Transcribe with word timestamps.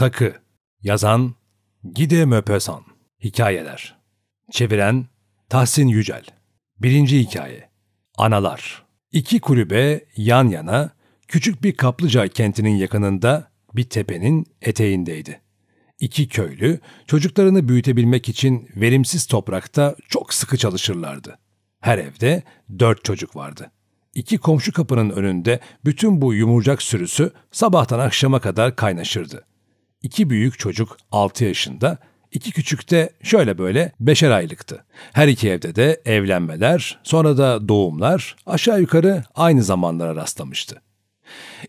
Takı 0.00 0.34
Yazan 0.82 1.34
Gide 1.94 2.22
Möpesan 2.22 2.82
Hikayeler 3.24 3.96
Çeviren 4.50 5.06
Tahsin 5.48 5.88
Yücel 5.88 6.24
Birinci 6.78 7.18
Hikaye 7.20 7.68
Analar 8.18 8.86
İki 9.12 9.40
kulübe 9.40 10.04
yan 10.16 10.48
yana 10.48 10.90
küçük 11.28 11.62
bir 11.62 11.76
Kaplıca 11.76 12.28
kentinin 12.28 12.76
yakınında 12.76 13.50
bir 13.74 13.84
tepenin 13.84 14.46
eteğindeydi. 14.62 15.40
İki 15.98 16.28
köylü 16.28 16.80
çocuklarını 17.06 17.68
büyütebilmek 17.68 18.28
için 18.28 18.68
verimsiz 18.76 19.26
toprakta 19.26 19.96
çok 20.08 20.34
sıkı 20.34 20.56
çalışırlardı. 20.56 21.38
Her 21.80 21.98
evde 21.98 22.42
dört 22.78 23.04
çocuk 23.04 23.36
vardı. 23.36 23.70
İki 24.14 24.38
komşu 24.38 24.72
kapının 24.72 25.10
önünde 25.10 25.60
bütün 25.84 26.20
bu 26.20 26.34
yumurcak 26.34 26.82
sürüsü 26.82 27.32
sabahtan 27.52 27.98
akşama 27.98 28.40
kadar 28.40 28.76
kaynaşırdı. 28.76 29.49
İki 30.02 30.30
büyük 30.30 30.58
çocuk 30.58 30.96
6 31.12 31.44
yaşında, 31.44 31.98
iki 32.32 32.52
küçük 32.52 32.90
de 32.90 33.10
şöyle 33.22 33.58
böyle 33.58 33.92
beşer 34.00 34.30
aylıktı. 34.30 34.84
Her 35.12 35.28
iki 35.28 35.48
evde 35.48 35.74
de 35.74 36.00
evlenmeler, 36.04 37.00
sonra 37.04 37.38
da 37.38 37.68
doğumlar 37.68 38.36
aşağı 38.46 38.80
yukarı 38.80 39.24
aynı 39.34 39.62
zamanlara 39.62 40.16
rastlamıştı. 40.16 40.82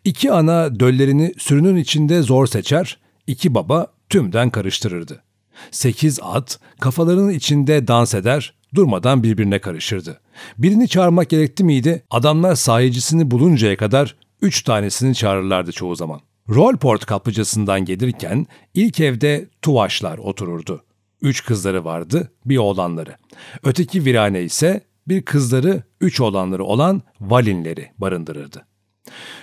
İki 0.04 0.32
ana 0.32 0.80
döllerini 0.80 1.34
sürünün 1.38 1.76
içinde 1.76 2.22
zor 2.22 2.48
seçer, 2.48 2.98
iki 3.28 3.56
baba 3.56 3.88
tümden 4.10 4.50
karıştırırdı. 4.50 5.24
Sekiz 5.72 6.20
at 6.24 6.60
kafalarının 6.80 7.32
içinde 7.32 7.88
dans 7.88 8.14
eder, 8.14 8.54
durmadan 8.76 9.24
birbirine 9.24 9.60
karışırdı. 9.60 10.22
Birini 10.58 10.88
çağırmak 10.88 11.30
gerekti 11.30 11.64
miydi, 11.64 12.04
adamlar 12.10 12.56
sahicisini 12.56 13.32
buluncaya 13.32 13.78
kadar 13.78 14.16
üç 14.42 14.64
tanesini 14.64 15.16
çağırırlardı 15.16 15.72
çoğu 15.72 15.96
zaman. 15.96 16.22
Rolport 16.50 17.06
kaplıcasından 17.06 17.86
gelirken 17.86 18.48
ilk 18.74 19.00
evde 19.00 19.50
tuvaşlar 19.62 20.18
otururdu. 20.18 20.84
Üç 21.22 21.46
kızları 21.46 21.86
vardı, 21.86 22.32
bir 22.46 22.58
oğlanları. 22.58 23.16
Öteki 23.64 24.06
virane 24.06 24.42
ise 24.42 24.82
bir 25.08 25.22
kızları, 25.22 25.84
üç 26.02 26.22
oğlanları 26.22 26.64
olan 26.64 27.02
valinleri 27.22 27.92
barındırırdı. 27.98 28.66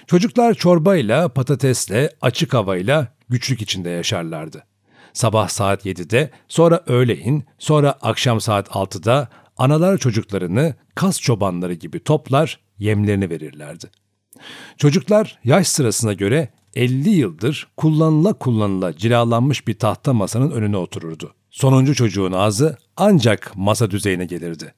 Çocuklar 0.06 0.54
çorbayla, 0.54 1.28
patatesle, 1.28 2.10
açık 2.20 2.54
havayla 2.54 3.14
güçlük 3.28 3.62
içinde 3.62 3.90
yaşarlardı. 3.90 4.64
Sabah 5.12 5.48
saat 5.48 5.86
7'de, 5.86 6.30
sonra 6.48 6.84
öğleyin, 6.86 7.44
sonra 7.58 7.92
akşam 7.92 8.40
saat 8.40 8.68
6'da 8.68 9.28
analar 9.56 9.98
çocuklarını 9.98 10.74
kas 10.94 11.20
çobanları 11.20 11.74
gibi 11.74 12.04
toplar, 12.04 12.60
yemlerini 12.78 13.30
verirlerdi. 13.30 13.86
Çocuklar 14.76 15.38
yaş 15.44 15.68
sırasına 15.68 16.12
göre 16.12 16.48
50 16.74 17.10
yıldır 17.10 17.68
kullanıla 17.76 18.32
kullanıla 18.32 18.96
cilalanmış 18.96 19.68
bir 19.68 19.78
tahta 19.78 20.12
masanın 20.12 20.50
önüne 20.50 20.76
otururdu. 20.76 21.34
Sonuncu 21.50 21.94
çocuğun 21.94 22.32
ağzı 22.32 22.76
ancak 22.96 23.52
masa 23.56 23.90
düzeyine 23.90 24.24
gelirdi. 24.24 24.74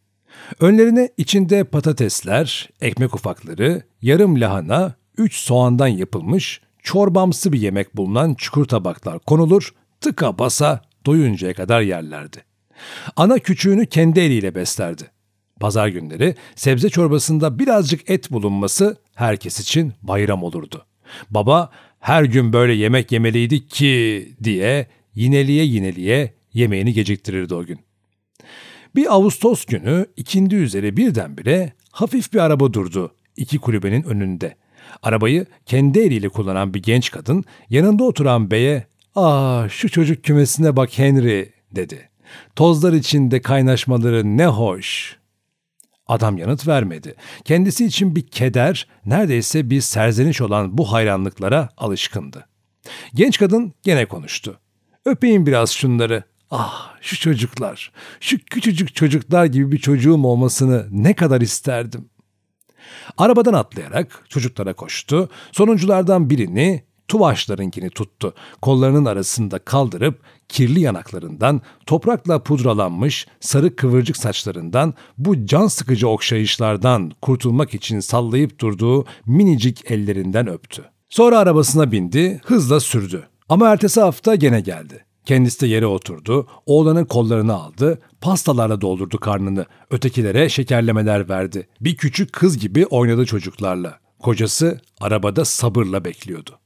Önlerine 0.60 1.08
içinde 1.16 1.64
patatesler, 1.64 2.68
ekmek 2.80 3.14
ufakları, 3.14 3.82
yarım 4.02 4.40
lahana, 4.40 4.94
üç 5.18 5.34
soğandan 5.36 5.88
yapılmış 5.88 6.60
çorbamsı 6.82 7.52
bir 7.52 7.60
yemek 7.60 7.96
bulunan 7.96 8.34
çukur 8.34 8.64
tabaklar 8.64 9.18
konulur, 9.18 9.74
tıka 10.00 10.38
basa 10.38 10.82
doyuncaya 11.06 11.54
kadar 11.54 11.80
yerlerdi. 11.80 12.44
Ana 13.16 13.38
küçüğünü 13.38 13.86
kendi 13.86 14.20
eliyle 14.20 14.54
beslerdi. 14.54 15.10
Pazar 15.60 15.88
günleri 15.88 16.34
sebze 16.54 16.88
çorbasında 16.88 17.58
birazcık 17.58 18.10
et 18.10 18.30
bulunması 18.30 18.96
herkes 19.14 19.60
için 19.60 19.92
bayram 20.02 20.42
olurdu. 20.42 20.86
Baba 21.30 21.70
her 22.00 22.24
gün 22.24 22.52
böyle 22.52 22.72
yemek 22.72 23.12
yemeliydik 23.12 23.70
ki 23.70 24.28
diye 24.44 24.86
yineliye 25.14 25.64
yineliye 25.64 26.34
yemeğini 26.54 26.92
geciktirirdi 26.92 27.54
o 27.54 27.64
gün. 27.64 27.78
Bir 28.96 29.14
Ağustos 29.14 29.64
günü 29.64 30.06
ikindi 30.16 30.54
üzeri 30.54 30.96
birdenbire 30.96 31.72
hafif 31.90 32.32
bir 32.32 32.38
araba 32.38 32.72
durdu 32.72 33.14
iki 33.36 33.58
kulübenin 33.58 34.02
önünde. 34.02 34.54
Arabayı 35.02 35.46
kendi 35.66 35.98
eliyle 35.98 36.28
kullanan 36.28 36.74
bir 36.74 36.82
genç 36.82 37.10
kadın 37.10 37.44
yanında 37.70 38.04
oturan 38.04 38.50
beye 38.50 38.86
''Ah 39.14 39.68
şu 39.68 39.88
çocuk 39.88 40.24
kümesine 40.24 40.76
bak 40.76 40.98
Henry'' 40.98 41.52
dedi. 41.72 42.08
''Tozlar 42.56 42.92
içinde 42.92 43.42
kaynaşmaları 43.42 44.36
ne 44.36 44.46
hoş.'' 44.46 45.19
Adam 46.10 46.38
yanıt 46.38 46.68
vermedi. 46.68 47.14
Kendisi 47.44 47.86
için 47.86 48.16
bir 48.16 48.26
keder, 48.26 48.86
neredeyse 49.06 49.70
bir 49.70 49.80
serzeniş 49.80 50.40
olan 50.40 50.78
bu 50.78 50.92
hayranlıklara 50.92 51.68
alışkındı. 51.76 52.46
Genç 53.14 53.38
kadın 53.38 53.74
gene 53.82 54.06
konuştu. 54.06 54.60
Öpeyim 55.04 55.46
biraz 55.46 55.70
şunları. 55.70 56.24
Ah 56.50 56.94
şu 57.00 57.20
çocuklar, 57.20 57.92
şu 58.20 58.38
küçücük 58.38 58.94
çocuklar 58.94 59.44
gibi 59.44 59.72
bir 59.72 59.78
çocuğum 59.78 60.24
olmasını 60.24 60.86
ne 60.90 61.14
kadar 61.14 61.40
isterdim. 61.40 62.10
Arabadan 63.18 63.54
atlayarak 63.54 64.24
çocuklara 64.28 64.72
koştu. 64.72 65.28
Sonunculardan 65.52 66.30
birini 66.30 66.84
Tuvaşlarınkini 67.10 67.90
tuttu. 67.90 68.34
Kollarının 68.62 69.04
arasında 69.04 69.58
kaldırıp 69.58 70.20
kirli 70.48 70.80
yanaklarından, 70.80 71.60
toprakla 71.86 72.42
pudralanmış 72.42 73.26
sarı 73.40 73.76
kıvırcık 73.76 74.16
saçlarından, 74.16 74.94
bu 75.18 75.46
can 75.46 75.66
sıkıcı 75.66 76.08
okşayışlardan 76.08 77.12
kurtulmak 77.22 77.74
için 77.74 78.00
sallayıp 78.00 78.58
durduğu 78.58 79.04
minicik 79.26 79.90
ellerinden 79.90 80.48
öptü. 80.48 80.84
Sonra 81.08 81.38
arabasına 81.38 81.92
bindi, 81.92 82.40
hızla 82.44 82.80
sürdü. 82.80 83.28
Ama 83.48 83.68
ertesi 83.68 84.00
hafta 84.00 84.34
gene 84.34 84.60
geldi. 84.60 85.04
Kendisi 85.24 85.60
de 85.60 85.66
yere 85.66 85.86
oturdu, 85.86 86.46
oğlanın 86.66 87.04
kollarını 87.04 87.54
aldı, 87.54 87.98
pastalarla 88.20 88.80
doldurdu 88.80 89.18
karnını, 89.18 89.66
ötekilere 89.90 90.48
şekerlemeler 90.48 91.28
verdi. 91.28 91.68
Bir 91.80 91.96
küçük 91.96 92.32
kız 92.32 92.58
gibi 92.58 92.86
oynadı 92.86 93.26
çocuklarla. 93.26 93.98
Kocası 94.22 94.80
arabada 95.00 95.44
sabırla 95.44 96.04
bekliyordu. 96.04 96.59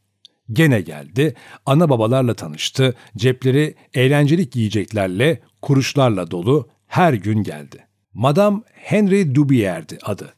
Gene 0.52 0.80
geldi, 0.80 1.34
ana 1.66 1.88
babalarla 1.88 2.34
tanıştı, 2.34 2.94
cepleri 3.16 3.74
eğlencelik 3.94 4.56
yiyeceklerle, 4.56 5.40
kuruşlarla 5.62 6.30
dolu 6.30 6.68
her 6.86 7.14
gün 7.14 7.42
geldi. 7.42 7.86
Madame 8.14 8.60
Henry 8.72 9.34
Dubier'di 9.34 9.98
adı. 10.02 10.34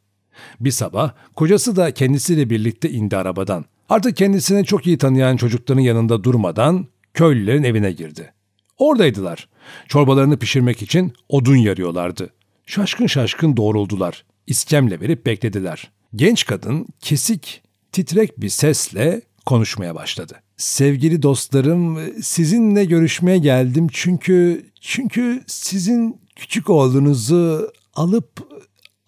Bir 0.61 0.71
sabah 0.71 1.13
kocası 1.35 1.77
da 1.77 1.95
kendisiyle 1.95 2.51
birlikte 2.51 2.91
indi 2.91 3.17
arabadan. 3.17 3.65
Artık 3.89 4.17
kendisini 4.17 4.65
çok 4.65 4.87
iyi 4.87 4.99
tanıyan 4.99 5.37
çocukların 5.37 5.81
yanında 5.81 6.25
durmadan 6.25 6.87
köylülerin 7.15 7.63
evine 7.63 7.93
girdi. 7.93 8.33
Oradaydılar. 8.79 9.49
Çorbalarını 9.89 10.39
pişirmek 10.39 10.83
için 10.83 11.13
odun 11.29 11.57
yarıyorlardı. 11.57 12.31
Şaşkın 12.67 13.07
şaşkın 13.07 13.57
doğruldular. 13.57 14.25
İskemle 14.47 15.01
verip 15.01 15.27
beklediler. 15.27 15.91
Genç 16.17 16.47
kadın 16.47 16.87
kesik, 17.01 17.63
titrek 17.93 18.41
bir 18.41 18.49
sesle 18.49 19.23
konuşmaya 19.47 19.95
başladı. 19.95 20.43
Sevgili 20.57 21.23
dostlarım, 21.23 22.13
sizinle 22.23 22.85
görüşmeye 22.85 23.39
geldim 23.39 23.89
çünkü 23.93 24.67
çünkü 24.81 25.45
sizin 25.47 26.21
küçük 26.37 26.71
oğlunuzu 26.71 27.73
alıp 27.95 28.57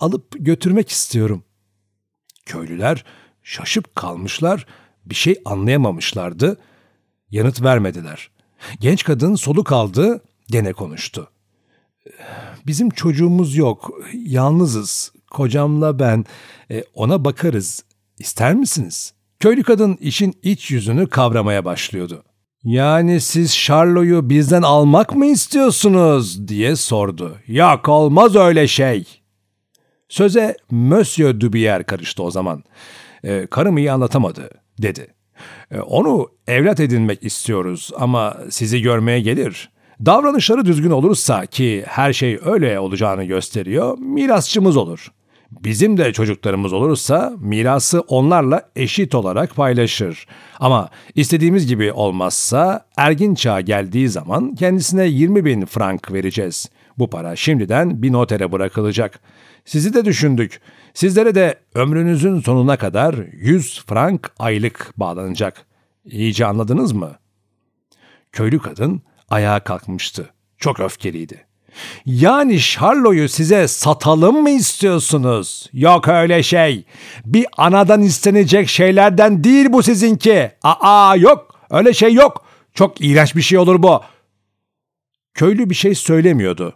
alıp 0.01 0.37
götürmek 0.39 0.89
istiyorum. 0.89 1.45
Köylüler 2.47 3.05
şaşıp 3.43 3.97
kalmışlar, 3.97 4.67
bir 5.07 5.15
şey 5.15 5.41
anlayamamışlardı. 5.45 6.61
Yanıt 7.31 7.63
vermediler. 7.63 8.31
Genç 8.81 9.05
kadın 9.05 9.35
soluk 9.35 9.73
aldı, 9.73 10.23
gene 10.47 10.73
konuştu. 10.73 11.31
Bizim 12.67 12.91
çocuğumuz 12.91 13.57
yok, 13.57 13.91
yalnızız. 14.27 15.13
Kocamla 15.31 15.99
ben, 15.99 16.25
e, 16.71 16.85
ona 16.95 17.25
bakarız. 17.25 17.85
İster 18.19 18.55
misiniz?'' 18.55 19.18
Köylü 19.41 19.63
kadın 19.63 19.97
işin 20.01 20.35
iç 20.43 20.71
yüzünü 20.71 21.09
kavramaya 21.09 21.65
başlıyordu. 21.65 22.25
Yani 22.65 23.21
siz 23.21 23.57
Charlo'yu 23.57 24.31
bizden 24.31 24.63
almak 24.63 25.17
mı 25.17 25.27
istiyorsunuz 25.27 26.49
diye 26.49 26.77
sordu. 26.77 27.37
Yok 27.47 27.89
olmaz 27.89 28.37
öyle 28.37 28.69
şey. 28.69 29.05
Söze 30.09 30.57
Monsieur 30.71 31.41
Dubier 31.41 31.87
karıştı 31.87 32.23
o 32.23 32.31
zaman. 32.31 32.65
E, 33.25 33.47
karım 33.47 33.79
iyi 33.79 33.93
anlatamadı 33.93 34.51
dedi. 34.83 35.15
E, 35.71 35.81
onu 35.81 36.29
evlat 36.47 36.81
edinmek 36.81 37.25
istiyoruz 37.25 37.91
ama 37.97 38.37
sizi 38.51 38.83
görmeye 38.83 39.21
gelir. 39.21 39.71
Davranışları 40.07 40.65
düzgün 40.65 40.91
olursa 40.91 41.47
ki 41.47 41.85
her 41.87 42.13
şey 42.13 42.39
öyle 42.45 42.81
olacağını 42.81 43.25
gösteriyor, 43.25 43.99
mirasçımız 43.99 44.77
olur. 44.77 45.13
Bizim 45.51 45.97
de 45.97 46.13
çocuklarımız 46.13 46.73
olursa 46.73 47.33
mirası 47.41 48.01
onlarla 48.01 48.71
eşit 48.77 49.15
olarak 49.15 49.57
paylaşır. 49.57 50.27
Ama 50.61 50.91
istediğimiz 51.15 51.67
gibi 51.67 51.93
olmazsa 51.93 52.87
ergin 52.97 53.35
çağ 53.35 53.61
geldiği 53.61 54.09
zaman 54.09 54.55
kendisine 54.55 55.07
20 55.07 55.45
bin 55.45 55.65
frank 55.65 56.13
vereceğiz. 56.13 56.71
Bu 56.99 57.11
para 57.11 57.37
şimdiden 57.37 58.03
bir 58.03 58.13
notere 58.13 58.53
bırakılacak. 58.53 59.21
Sizi 59.65 59.95
de 59.95 60.05
düşündük. 60.05 60.61
Sizlere 60.95 61.35
de 61.35 61.55
ömrünüzün 61.75 62.41
sonuna 62.41 62.77
kadar 62.77 63.15
100 63.33 63.85
frank 63.87 64.31
aylık 64.39 64.93
bağlanacak. 64.97 65.67
İyice 66.05 66.47
anladınız 66.47 66.93
mı? 66.93 67.17
Köylü 68.33 68.59
kadın 68.59 69.03
ayağa 69.29 69.61
kalkmıştı. 69.61 70.31
Çok 70.59 70.81
öfkeliydi. 70.81 71.48
Yani 72.07 72.61
Charlo'yu 72.61 73.29
size 73.29 73.69
satalım 73.69 74.43
mı 74.43 74.51
istiyorsunuz? 74.51 75.71
Yok 75.73 76.09
öyle 76.09 76.43
şey. 76.43 76.85
Bir 77.25 77.47
anadan 77.57 78.03
istenecek 78.03 78.69
şeylerden 78.69 79.45
değil 79.45 79.67
bu 79.73 79.83
sizinki. 79.83 80.51
Aa 80.63 81.17
yok 81.17 81.55
öyle 81.71 81.95
şey 81.95 82.15
yok. 82.15 82.45
Çok 82.75 83.01
iğrenç 83.01 83.37
bir 83.37 83.43
şey 83.43 83.59
olur 83.59 83.83
bu. 83.83 84.01
Köylü 85.35 85.71
bir 85.71 85.75
şey 85.75 85.95
söylemiyordu. 85.95 86.75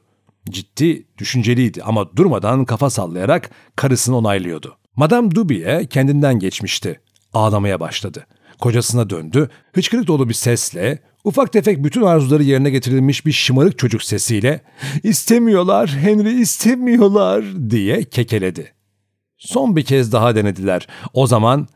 Ciddi, 0.51 1.07
düşünceliydi 1.19 1.83
ama 1.83 2.17
durmadan 2.17 2.65
kafa 2.65 2.91
sallayarak 2.91 3.51
karısını 3.77 4.17
onaylıyordu. 4.17 4.77
Madame 4.97 5.31
Dubiye 5.31 5.87
kendinden 5.87 6.39
geçmişti. 6.39 7.01
Ağlamaya 7.33 7.81
başladı. 7.81 8.27
Kocasına 8.63 9.11
döndü, 9.11 9.49
hıçkırık 9.73 10.07
dolu 10.07 10.29
bir 10.29 10.35
sesle, 10.35 10.99
ufak 11.25 11.53
tefek 11.53 11.85
bütün 11.85 12.03
arzuları 12.03 12.43
yerine 12.43 12.71
getirilmiş 12.71 13.27
bir 13.27 13.33
şımarık 13.33 13.79
çocuk 13.79 14.03
sesiyle 14.03 14.61
''İstemiyorlar, 15.03 15.89
Henry 15.89 16.41
istemiyorlar'' 16.41 17.71
diye 17.71 18.05
kekeledi. 18.05 18.73
Son 19.39 19.77
bir 19.77 19.85
kez 19.85 20.13
daha 20.13 20.37
denediler. 20.37 20.87
O 21.13 21.27
zaman 21.27 21.69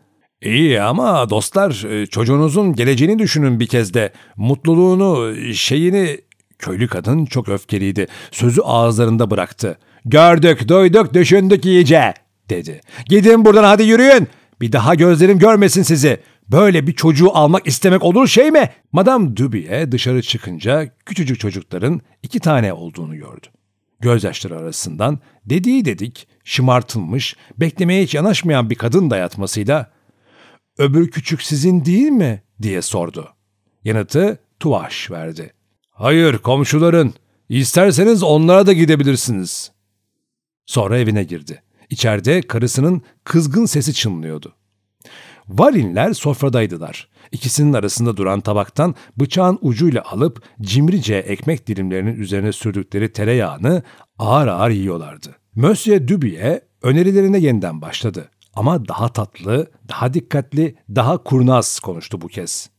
İyi 0.43 0.83
ama 0.83 1.31
dostlar 1.31 1.87
çocuğunuzun 2.11 2.75
geleceğini 2.75 3.19
düşünün 3.19 3.61
bir 3.61 3.67
kez 3.67 3.95
de. 3.95 4.13
Mutluluğunu, 4.37 5.35
şeyini 5.55 6.19
Köylü 6.59 6.89
kadın 6.89 7.25
çok 7.25 7.49
öfkeliydi. 7.49 8.07
Sözü 8.31 8.61
ağızlarında 8.61 9.31
bıraktı. 9.31 9.79
Gördük, 10.05 10.69
duyduk, 10.69 11.15
düşündük 11.15 11.65
iyice, 11.65 12.15
dedi. 12.51 12.81
Gidin 13.07 13.45
buradan 13.45 13.65
hadi 13.65 13.83
yürüyün. 13.83 14.29
Bir 14.61 14.73
daha 14.73 14.95
gözlerim 14.95 15.39
görmesin 15.39 15.83
sizi. 15.83 16.21
Böyle 16.51 16.87
bir 16.87 16.93
çocuğu 16.93 17.37
almak 17.37 17.67
istemek 17.67 18.03
olur 18.03 18.27
şey 18.27 18.51
mi? 18.51 18.71
Madame 18.93 19.37
Dubiye 19.37 19.93
dışarı 19.93 20.23
çıkınca 20.23 20.91
küçücük 21.07 21.41
çocukların 21.41 22.01
iki 22.23 22.41
tane 22.41 22.73
olduğunu 22.73 23.17
gördü. 23.17 23.47
Gözyaşları 24.01 24.59
arasından 24.59 25.21
dediği 25.45 25.85
dedik, 25.85 26.29
şımartılmış, 26.45 27.37
beklemeye 27.59 28.03
hiç 28.03 28.15
yanaşmayan 28.15 28.71
bir 28.71 28.75
kadın 28.75 29.11
dayatmasıyla 29.11 29.93
''Öbür 30.79 31.11
küçük 31.11 31.43
sizin 31.43 31.85
değil 31.85 32.11
mi?'' 32.11 32.43
diye 32.63 32.83
sordu. 32.83 33.29
Yanıtı 33.85 34.39
Tuvaş 34.61 35.11
verdi. 35.11 35.53
Hayır 35.91 36.39
komşuların. 36.39 37.15
İsterseniz 37.49 38.23
onlara 38.23 38.67
da 38.67 38.73
gidebilirsiniz. 38.73 39.73
Sonra 40.67 40.99
evine 40.99 41.25
girdi. 41.25 41.63
İçeride 41.91 42.43
karısının 42.43 43.03
kızgın 43.25 43.67
sesi 43.67 43.95
çınlıyordu. 43.95 44.55
Valinler 45.49 46.13
sofradaydılar. 46.13 47.09
İkisinin 47.33 47.73
arasında 47.73 48.17
duran 48.17 48.41
tabaktan 48.41 48.95
bıçağın 49.17 49.59
ucuyla 49.61 50.03
alıp 50.03 50.43
cimrice 50.61 51.17
ekmek 51.17 51.67
dilimlerinin 51.67 52.17
üzerine 52.17 52.53
sürdükleri 52.53 53.13
tereyağını 53.13 53.83
ağır 54.19 54.47
ağır 54.49 54.71
yiyorlardı. 54.71 55.37
Monsieur 55.55 56.09
Dubier 56.09 56.61
önerilerine 56.83 57.39
yeniden 57.39 57.83
başladı. 57.83 58.31
Ama 58.55 58.89
daha 58.89 59.09
tatlı, 59.09 59.71
daha 59.89 60.15
dikkatli, 60.15 60.77
daha 60.95 61.23
kurnaz 61.23 61.81
konuştu 61.81 62.21
bu 62.21 62.29
kez. 62.29 62.71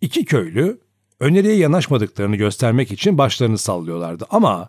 İki 0.00 0.24
köylü 0.24 0.80
öneriye 1.20 1.56
yanaşmadıklarını 1.56 2.36
göstermek 2.36 2.92
için 2.92 3.18
başlarını 3.18 3.58
sallıyorlardı 3.58 4.26
ama 4.30 4.68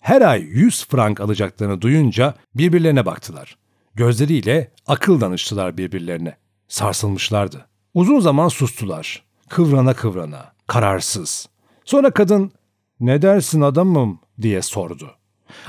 her 0.00 0.22
ay 0.22 0.42
100 0.42 0.86
frank 0.86 1.20
alacaklarını 1.20 1.80
duyunca 1.80 2.34
birbirlerine 2.54 3.06
baktılar. 3.06 3.58
Gözleriyle 3.94 4.72
akıl 4.86 5.20
danıştılar 5.20 5.78
birbirlerine. 5.78 6.36
Sarsılmışlardı. 6.68 7.66
Uzun 7.94 8.20
zaman 8.20 8.48
sustular. 8.48 9.22
Kıvrana 9.48 9.94
kıvrana, 9.94 10.52
kararsız. 10.66 11.48
Sonra 11.84 12.10
kadın 12.10 12.52
"Ne 13.00 13.22
dersin 13.22 13.60
adamım?" 13.60 14.20
diye 14.42 14.62
sordu. 14.62 15.10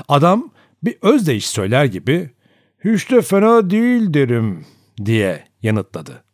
Adam 0.08 0.50
bir 0.84 0.96
özdeyiş 1.02 1.48
söyler 1.48 1.84
gibi 1.84 2.30
"Hiç 2.84 3.10
de 3.10 3.22
fena 3.22 3.70
değil 3.70 4.14
derim." 4.14 4.66
diye 5.04 5.44
yanıtladı. 5.62 6.24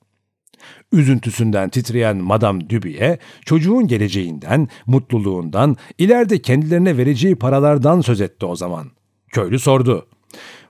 Üzüntüsünden 0.93 1.69
titreyen 1.69 2.17
Madame 2.17 2.71
Dubier, 2.71 3.19
çocuğun 3.45 3.87
geleceğinden, 3.87 4.69
mutluluğundan, 4.87 5.77
ileride 5.99 6.43
kendilerine 6.43 6.97
vereceği 6.97 7.37
paralardan 7.37 8.01
söz 8.01 8.21
etti 8.21 8.47
o 8.47 8.57
zaman. 8.57 8.91
Köylü 9.29 9.59
sordu. 9.59 10.09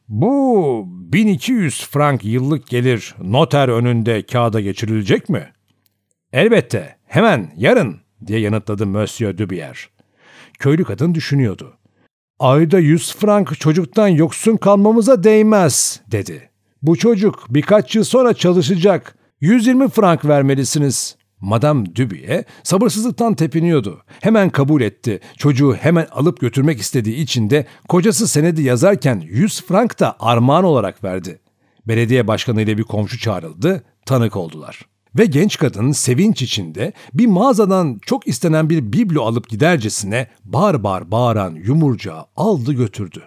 Bu 0.09 0.85
1200 0.89 1.87
frank 1.91 2.25
yıllık 2.25 2.67
gelir 2.67 3.15
noter 3.23 3.69
önünde 3.69 4.23
kağıda 4.23 4.61
geçirilecek 4.61 5.29
mi? 5.29 5.53
Elbette, 6.33 6.97
hemen, 7.07 7.53
yarın 7.57 7.97
diye 8.27 8.41
yanıtladı 8.41 8.87
Monsieur 8.87 9.39
Dubier. 9.39 9.89
Köylü 10.59 10.85
kadın 10.85 11.15
düşünüyordu. 11.15 11.77
Ayda 12.39 12.79
100 12.79 13.15
frank 13.17 13.61
çocuktan 13.61 14.09
yoksun 14.09 14.57
kalmamıza 14.57 15.25
değmez, 15.25 16.01
dedi. 16.13 16.51
Bu 16.83 16.97
çocuk 16.97 17.47
birkaç 17.51 17.97
yıl 17.97 18.05
sonra 18.05 18.35
çalışacak. 18.35 19.17
120 19.41 19.89
frank 19.89 20.25
vermelisiniz. 20.25 21.16
Madame 21.41 21.97
Dubier 21.97 22.45
sabırsızlıktan 22.63 23.35
tepiniyordu. 23.35 24.03
Hemen 24.21 24.51
kabul 24.51 24.81
etti. 24.81 25.21
Çocuğu 25.39 25.75
hemen 25.75 26.07
alıp 26.11 26.41
götürmek 26.41 26.81
istediği 26.81 27.17
için 27.17 27.51
de 27.51 27.67
kocası 27.89 28.29
senedi 28.29 28.63
yazarken 28.63 29.23
100 29.27 29.63
frank 29.63 30.01
da 30.01 30.17
armağan 30.21 30.65
olarak 30.65 31.05
verdi. 31.05 31.41
Belediye 31.89 32.27
başkanı 32.27 32.63
ile 32.63 32.79
bir 32.79 32.83
komşu 32.83 33.19
çağrıldı, 33.19 33.85
tanık 34.07 34.37
oldular. 34.37 34.81
Ve 35.19 35.25
genç 35.25 35.59
kadın 35.59 35.93
sevinç 35.93 36.43
içinde 36.43 36.93
bir 37.15 37.27
mağazadan 37.27 37.99
çok 38.07 38.27
istenen 38.27 38.71
bir 38.71 38.93
biblo 38.93 39.23
alıp 39.23 39.49
gidercesine 39.49 40.27
bar 40.45 40.85
bar 40.85 41.11
bağıran 41.11 41.55
yumurcağı 41.55 42.25
aldı 42.37 42.73
götürdü. 42.73 43.23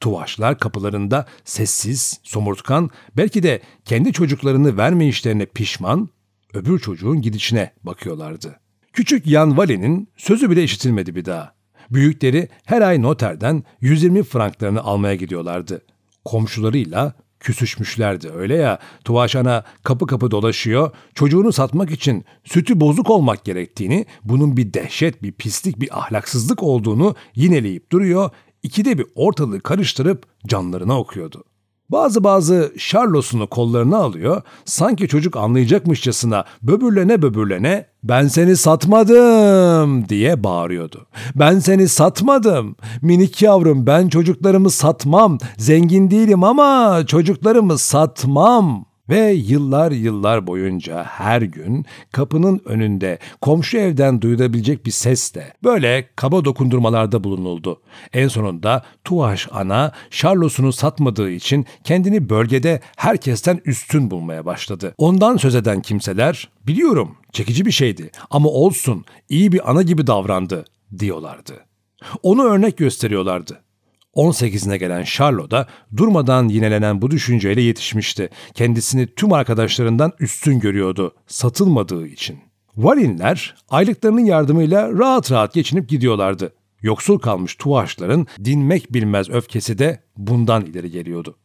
Tuvaşlar 0.00 0.58
kapılarında 0.58 1.26
sessiz, 1.44 2.20
somurtkan, 2.22 2.90
belki 3.16 3.42
de 3.42 3.60
kendi 3.84 4.12
çocuklarını 4.12 4.76
verme 4.76 5.06
işlerine 5.06 5.46
pişman, 5.46 6.08
öbür 6.54 6.78
çocuğun 6.78 7.22
gidişine 7.22 7.72
bakıyorlardı. 7.82 8.60
Küçük 8.92 9.26
Yan 9.26 9.56
Vali'nin 9.56 10.08
sözü 10.16 10.50
bile 10.50 10.64
işitilmedi 10.64 11.14
bir 11.14 11.24
daha. 11.24 11.54
Büyükleri 11.90 12.48
her 12.64 12.82
ay 12.82 13.02
noterden 13.02 13.64
120 13.80 14.22
franklarını 14.22 14.80
almaya 14.80 15.14
gidiyorlardı. 15.14 15.82
Komşularıyla 16.24 17.14
küsüşmüşlerdi 17.40 18.30
öyle 18.30 18.54
ya. 18.54 18.78
Tuvaş 19.04 19.36
ana 19.36 19.64
kapı 19.82 20.06
kapı 20.06 20.30
dolaşıyor, 20.30 20.90
çocuğunu 21.14 21.52
satmak 21.52 21.90
için 21.90 22.24
sütü 22.44 22.80
bozuk 22.80 23.10
olmak 23.10 23.44
gerektiğini, 23.44 24.06
bunun 24.24 24.56
bir 24.56 24.74
dehşet, 24.74 25.22
bir 25.22 25.32
pislik, 25.32 25.80
bir 25.80 25.98
ahlaksızlık 25.98 26.62
olduğunu 26.62 27.14
yineleyip 27.34 27.92
duruyor, 27.92 28.30
ikide 28.62 28.98
bir 28.98 29.06
ortalığı 29.14 29.60
karıştırıp 29.60 30.26
canlarına 30.46 30.98
okuyordu. 30.98 31.44
Bazı 31.90 32.24
bazı 32.24 32.72
Şarlos'unu 32.78 33.46
kollarına 33.46 33.96
alıyor, 33.96 34.42
sanki 34.64 35.08
çocuk 35.08 35.36
anlayacakmışçasına 35.36 36.44
böbürlene 36.62 37.22
böbürlene 37.22 37.86
ben 38.04 38.28
seni 38.28 38.56
satmadım 38.56 40.08
diye 40.08 40.44
bağırıyordu. 40.44 41.06
Ben 41.34 41.58
seni 41.58 41.88
satmadım. 41.88 42.76
Minik 43.02 43.42
yavrum 43.42 43.86
ben 43.86 44.08
çocuklarımı 44.08 44.70
satmam. 44.70 45.38
Zengin 45.56 46.10
değilim 46.10 46.44
ama 46.44 47.02
çocuklarımı 47.06 47.78
satmam. 47.78 48.87
Ve 49.08 49.30
yıllar 49.30 49.92
yıllar 49.92 50.46
boyunca 50.46 51.04
her 51.04 51.42
gün 51.42 51.86
kapının 52.12 52.60
önünde 52.64 53.18
komşu 53.40 53.78
evden 53.78 54.20
duyulabilecek 54.20 54.86
bir 54.86 54.90
sesle 54.90 55.52
böyle 55.64 56.08
kaba 56.16 56.44
dokundurmalarda 56.44 57.24
bulunuldu. 57.24 57.82
En 58.12 58.28
sonunda 58.28 58.84
Tuvaş 59.04 59.48
ana 59.52 59.92
Şarlos'unu 60.10 60.72
satmadığı 60.72 61.30
için 61.30 61.66
kendini 61.84 62.28
bölgede 62.28 62.80
herkesten 62.96 63.60
üstün 63.64 64.10
bulmaya 64.10 64.46
başladı. 64.46 64.94
Ondan 64.98 65.36
söz 65.36 65.54
eden 65.54 65.82
kimseler 65.82 66.48
biliyorum 66.66 67.16
çekici 67.32 67.66
bir 67.66 67.70
şeydi 67.70 68.10
ama 68.30 68.48
olsun 68.48 69.04
iyi 69.28 69.52
bir 69.52 69.70
ana 69.70 69.82
gibi 69.82 70.06
davrandı 70.06 70.64
diyorlardı. 70.98 71.52
Onu 72.22 72.42
örnek 72.44 72.76
gösteriyorlardı. 72.76 73.60
18'ine 74.18 74.76
gelen 74.76 75.04
Charlo 75.04 75.50
da 75.50 75.66
durmadan 75.96 76.48
yinelenen 76.48 77.02
bu 77.02 77.10
düşünceyle 77.10 77.60
yetişmişti. 77.60 78.30
Kendisini 78.54 79.06
tüm 79.06 79.32
arkadaşlarından 79.32 80.12
üstün 80.20 80.60
görüyordu, 80.60 81.14
satılmadığı 81.26 82.06
için. 82.06 82.38
Valinler 82.76 83.56
aylıklarının 83.68 84.24
yardımıyla 84.24 84.92
rahat 84.92 85.32
rahat 85.32 85.54
geçinip 85.54 85.88
gidiyorlardı. 85.88 86.52
Yoksul 86.82 87.18
kalmış 87.18 87.54
tuvaşların 87.54 88.26
dinmek 88.44 88.92
bilmez 88.92 89.30
öfkesi 89.30 89.78
de 89.78 90.00
bundan 90.16 90.66
ileri 90.66 90.90
geliyordu. 90.90 91.36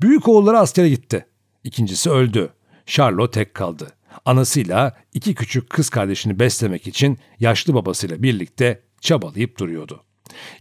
Büyük 0.00 0.28
oğulları 0.28 0.58
askere 0.58 0.88
gitti. 0.88 1.26
İkincisi 1.64 2.10
öldü. 2.10 2.50
Charlo 2.86 3.30
tek 3.30 3.54
kaldı. 3.54 3.92
Anasıyla 4.24 4.96
iki 5.14 5.34
küçük 5.34 5.70
kız 5.70 5.90
kardeşini 5.90 6.38
beslemek 6.38 6.86
için 6.86 7.18
yaşlı 7.40 7.74
babasıyla 7.74 8.22
birlikte 8.22 8.80
çabalayıp 9.00 9.58
duruyordu. 9.58 10.02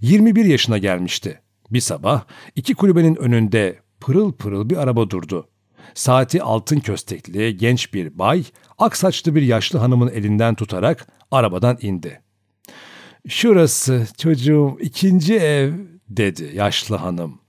21 0.02 0.46
yaşına 0.46 0.78
gelmişti. 0.78 1.42
Bir 1.72 1.80
sabah 1.80 2.24
iki 2.56 2.74
kulübenin 2.74 3.16
önünde 3.16 3.80
pırıl 4.00 4.34
pırıl 4.34 4.70
bir 4.70 4.78
araba 4.78 5.10
durdu. 5.10 5.48
Saati 5.94 6.44
altın 6.44 6.80
köstekli 6.80 7.58
genç 7.58 7.94
bir 7.94 8.20
bay, 8.20 8.44
aksaçlı 8.78 9.36
bir 9.36 9.42
yaşlı 9.42 9.80
hanımın 9.80 10.08
elinden 10.08 10.56
tutarak 10.56 11.08
arabadan 11.32 11.78
indi. 11.82 12.22
Şurası 13.28 14.08
çocuğum 14.18 14.78
ikinci 14.82 15.36
ev 15.36 15.74
dedi 16.10 16.52
yaşlı 16.54 16.96
hanım. 16.96 17.40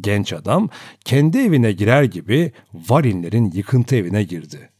Genç 0.00 0.32
adam 0.32 0.68
kendi 1.04 1.38
evine 1.38 1.72
girer 1.72 2.02
gibi 2.02 2.52
Varinlerin 2.74 3.52
yıkıntı 3.54 3.96
evine 3.96 4.22
girdi. 4.22 4.70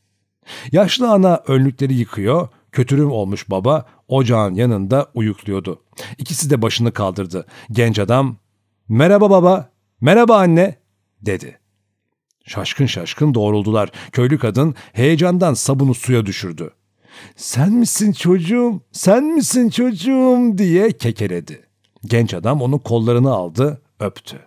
Yaşlı 0.72 1.10
ana 1.10 1.42
önlükleri 1.46 1.94
yıkıyor, 1.94 2.48
kötürüm 2.72 3.10
olmuş 3.10 3.50
baba 3.50 3.86
ocağın 4.08 4.54
yanında 4.54 5.10
uyukluyordu. 5.14 5.82
İkisi 6.18 6.50
de 6.50 6.62
başını 6.62 6.92
kaldırdı. 6.92 7.46
Genç 7.70 7.98
adam, 7.98 8.36
''Merhaba 8.88 9.30
baba, 9.30 9.70
merhaba 10.00 10.36
anne.'' 10.36 10.76
dedi. 11.22 11.58
Şaşkın 12.46 12.86
şaşkın 12.86 13.34
doğruldular. 13.34 13.90
Köylü 14.12 14.38
kadın 14.38 14.74
heyecandan 14.92 15.54
sabunu 15.54 15.94
suya 15.94 16.26
düşürdü. 16.26 16.70
''Sen 17.36 17.72
misin 17.72 18.12
çocuğum, 18.12 18.80
sen 18.92 19.24
misin 19.24 19.68
çocuğum?'' 19.68 20.58
diye 20.58 20.92
kekeledi. 20.92 21.66
Genç 22.04 22.34
adam 22.34 22.62
onun 22.62 22.78
kollarını 22.78 23.30
aldı, 23.30 23.82
öptü. 24.00 24.38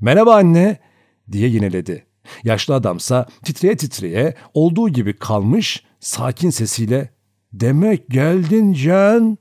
''Merhaba 0.00 0.34
anne.'' 0.34 0.80
diye 1.32 1.48
yineledi. 1.48 2.06
Yaşlı 2.44 2.74
adamsa 2.74 3.26
titreye 3.44 3.76
titreye 3.76 4.34
olduğu 4.54 4.88
gibi 4.88 5.18
kalmış 5.18 5.84
sakin 6.00 6.50
sesiyle 6.50 7.10
''Demek 7.52 8.08
geldin 8.08 8.72
Can'' 8.72 9.38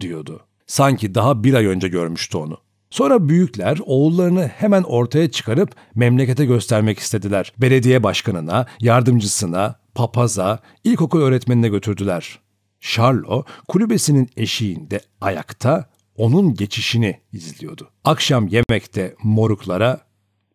diyordu. 0.00 0.46
Sanki 0.66 1.14
daha 1.14 1.44
bir 1.44 1.54
ay 1.54 1.66
önce 1.66 1.88
görmüştü 1.88 2.38
onu. 2.38 2.63
Sonra 2.94 3.28
büyükler 3.28 3.78
oğullarını 3.86 4.46
hemen 4.46 4.82
ortaya 4.82 5.30
çıkarıp 5.30 5.76
memlekete 5.94 6.44
göstermek 6.44 6.98
istediler. 6.98 7.52
Belediye 7.58 8.02
başkanına, 8.02 8.66
yardımcısına, 8.80 9.74
papaza, 9.94 10.58
ilkokul 10.84 11.20
öğretmenine 11.20 11.68
götürdüler. 11.68 12.38
Charlo 12.80 13.44
kulübesinin 13.68 14.28
eşiğinde 14.36 15.00
ayakta 15.20 15.90
onun 16.16 16.54
geçişini 16.54 17.20
izliyordu. 17.32 17.90
Akşam 18.04 18.48
yemekte 18.48 19.14
moruklara 19.22 20.00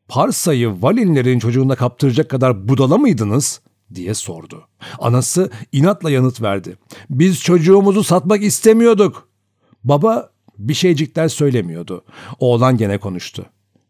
Parsa'yı 0.07 0.81
Valinlerin 0.81 1.39
çocuğuna 1.39 1.75
kaptıracak 1.75 2.29
kadar 2.29 2.67
budala 2.67 2.97
mıydınız? 2.97 3.61
diye 3.95 4.13
sordu. 4.13 4.67
Anası 4.99 5.51
inatla 5.71 6.11
yanıt 6.11 6.41
verdi. 6.41 6.77
Biz 7.09 7.39
çocuğumuzu 7.39 8.03
satmak 8.03 8.43
istemiyorduk. 8.43 9.29
Baba 9.83 10.29
bir 10.59 10.73
şeycikler 10.73 11.27
söylemiyordu. 11.27 12.05
Oğlan 12.39 12.77
gene 12.77 12.97
konuştu. 12.97 13.45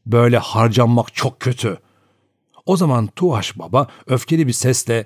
Böyle 0.05 0.38
harcanmak 0.38 1.15
çok 1.15 1.39
kötü. 1.39 1.79
O 2.65 2.77
zaman 2.77 3.07
Tuhaş 3.07 3.59
baba 3.59 3.88
öfkeli 4.07 4.47
bir 4.47 4.53
sesle 4.53 5.05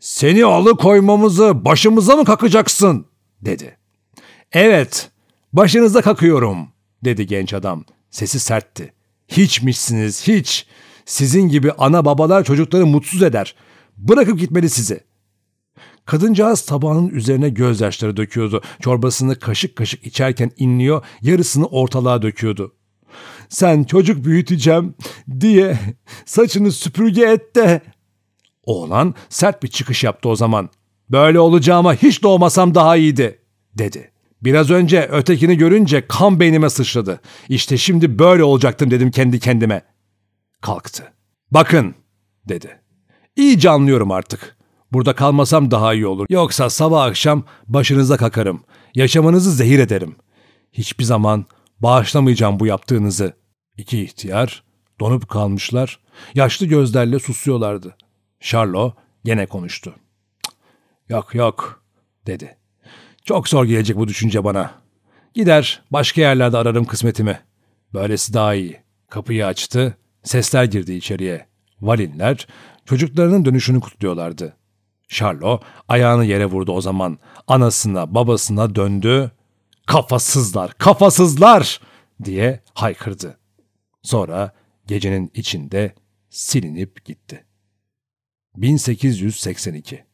''Seni 0.00 0.44
alıkoymamızı 0.44 1.64
başımıza 1.64 2.16
mı 2.16 2.24
kakacaksın?'' 2.24 3.06
dedi. 3.40 3.76
''Evet, 4.52 5.10
başınıza 5.52 6.02
kakıyorum.'' 6.02 6.68
dedi 7.04 7.26
genç 7.26 7.54
adam. 7.54 7.84
Sesi 8.10 8.40
sertti. 8.40 8.92
''Hiçmişsiniz, 9.28 10.28
hiç. 10.28 10.66
Sizin 11.06 11.48
gibi 11.48 11.72
ana 11.72 12.04
babalar 12.04 12.44
çocukları 12.44 12.86
mutsuz 12.86 13.22
eder. 13.22 13.54
Bırakıp 13.96 14.38
gitmeli 14.38 14.70
sizi.'' 14.70 15.07
Kadıncağız 16.08 16.60
tabağının 16.60 17.08
üzerine 17.08 17.48
gözyaşları 17.48 18.16
döküyordu. 18.16 18.62
Çorbasını 18.80 19.38
kaşık 19.38 19.76
kaşık 19.76 20.06
içerken 20.06 20.50
inliyor, 20.56 21.04
yarısını 21.22 21.66
ortalığa 21.66 22.22
döküyordu. 22.22 22.74
Sen 23.48 23.84
çocuk 23.84 24.24
büyüteceğim 24.24 24.94
diye 25.40 25.78
saçını 26.26 26.72
süpürge 26.72 27.22
et 27.22 27.56
de. 27.56 27.80
Oğlan 28.64 29.14
sert 29.28 29.62
bir 29.62 29.68
çıkış 29.68 30.04
yaptı 30.04 30.28
o 30.28 30.36
zaman. 30.36 30.70
Böyle 31.10 31.40
olacağıma 31.40 31.94
hiç 31.94 32.22
doğmasam 32.22 32.74
daha 32.74 32.96
iyiydi, 32.96 33.38
dedi. 33.74 34.10
Biraz 34.42 34.70
önce 34.70 35.08
ötekini 35.12 35.56
görünce 35.56 36.06
kan 36.06 36.40
beynime 36.40 36.70
sıçradı. 36.70 37.20
İşte 37.48 37.76
şimdi 37.76 38.18
böyle 38.18 38.44
olacaktım 38.44 38.90
dedim 38.90 39.10
kendi 39.10 39.40
kendime. 39.40 39.82
Kalktı. 40.60 41.12
Bakın, 41.50 41.94
dedi. 42.48 42.80
İyice 43.36 43.70
anlıyorum 43.70 44.10
artık. 44.10 44.57
Burada 44.92 45.14
kalmasam 45.14 45.70
daha 45.70 45.94
iyi 45.94 46.06
olur. 46.06 46.26
Yoksa 46.30 46.70
sabah 46.70 47.02
akşam 47.02 47.44
başınıza 47.66 48.16
kakarım. 48.16 48.64
Yaşamanızı 48.94 49.52
zehir 49.52 49.78
ederim. 49.78 50.16
Hiçbir 50.72 51.04
zaman 51.04 51.46
bağışlamayacağım 51.80 52.60
bu 52.60 52.66
yaptığınızı. 52.66 53.32
İki 53.76 54.02
ihtiyar 54.02 54.62
donup 55.00 55.28
kalmışlar. 55.28 56.00
Yaşlı 56.34 56.66
gözlerle 56.66 57.18
susuyorlardı. 57.18 57.96
Charlo 58.40 58.92
gene 59.24 59.46
konuştu. 59.46 59.94
Yok 61.08 61.34
yok 61.34 61.82
dedi. 62.26 62.56
Çok 63.24 63.48
zor 63.48 63.64
gelecek 63.64 63.96
bu 63.96 64.08
düşünce 64.08 64.44
bana. 64.44 64.74
Gider 65.34 65.82
başka 65.90 66.20
yerlerde 66.20 66.56
ararım 66.56 66.84
kısmetimi. 66.84 67.40
Böylesi 67.94 68.34
daha 68.34 68.54
iyi. 68.54 68.80
Kapıyı 69.10 69.46
açtı. 69.46 69.96
Sesler 70.22 70.64
girdi 70.64 70.92
içeriye. 70.92 71.46
Valinler 71.80 72.46
çocuklarının 72.84 73.44
dönüşünü 73.44 73.80
kutluyorlardı. 73.80 74.56
Charlo 75.08 75.60
ayağını 75.88 76.24
yere 76.24 76.46
vurdu 76.46 76.72
o 76.72 76.80
zaman. 76.80 77.18
Anasına 77.46 78.14
babasına 78.14 78.74
döndü. 78.74 79.30
Kafasızlar, 79.86 80.72
kafasızlar 80.72 81.80
diye 82.24 82.60
haykırdı. 82.74 83.38
Sonra 84.02 84.52
gecenin 84.86 85.30
içinde 85.34 85.94
silinip 86.30 87.04
gitti. 87.04 87.44
1882 88.56 90.04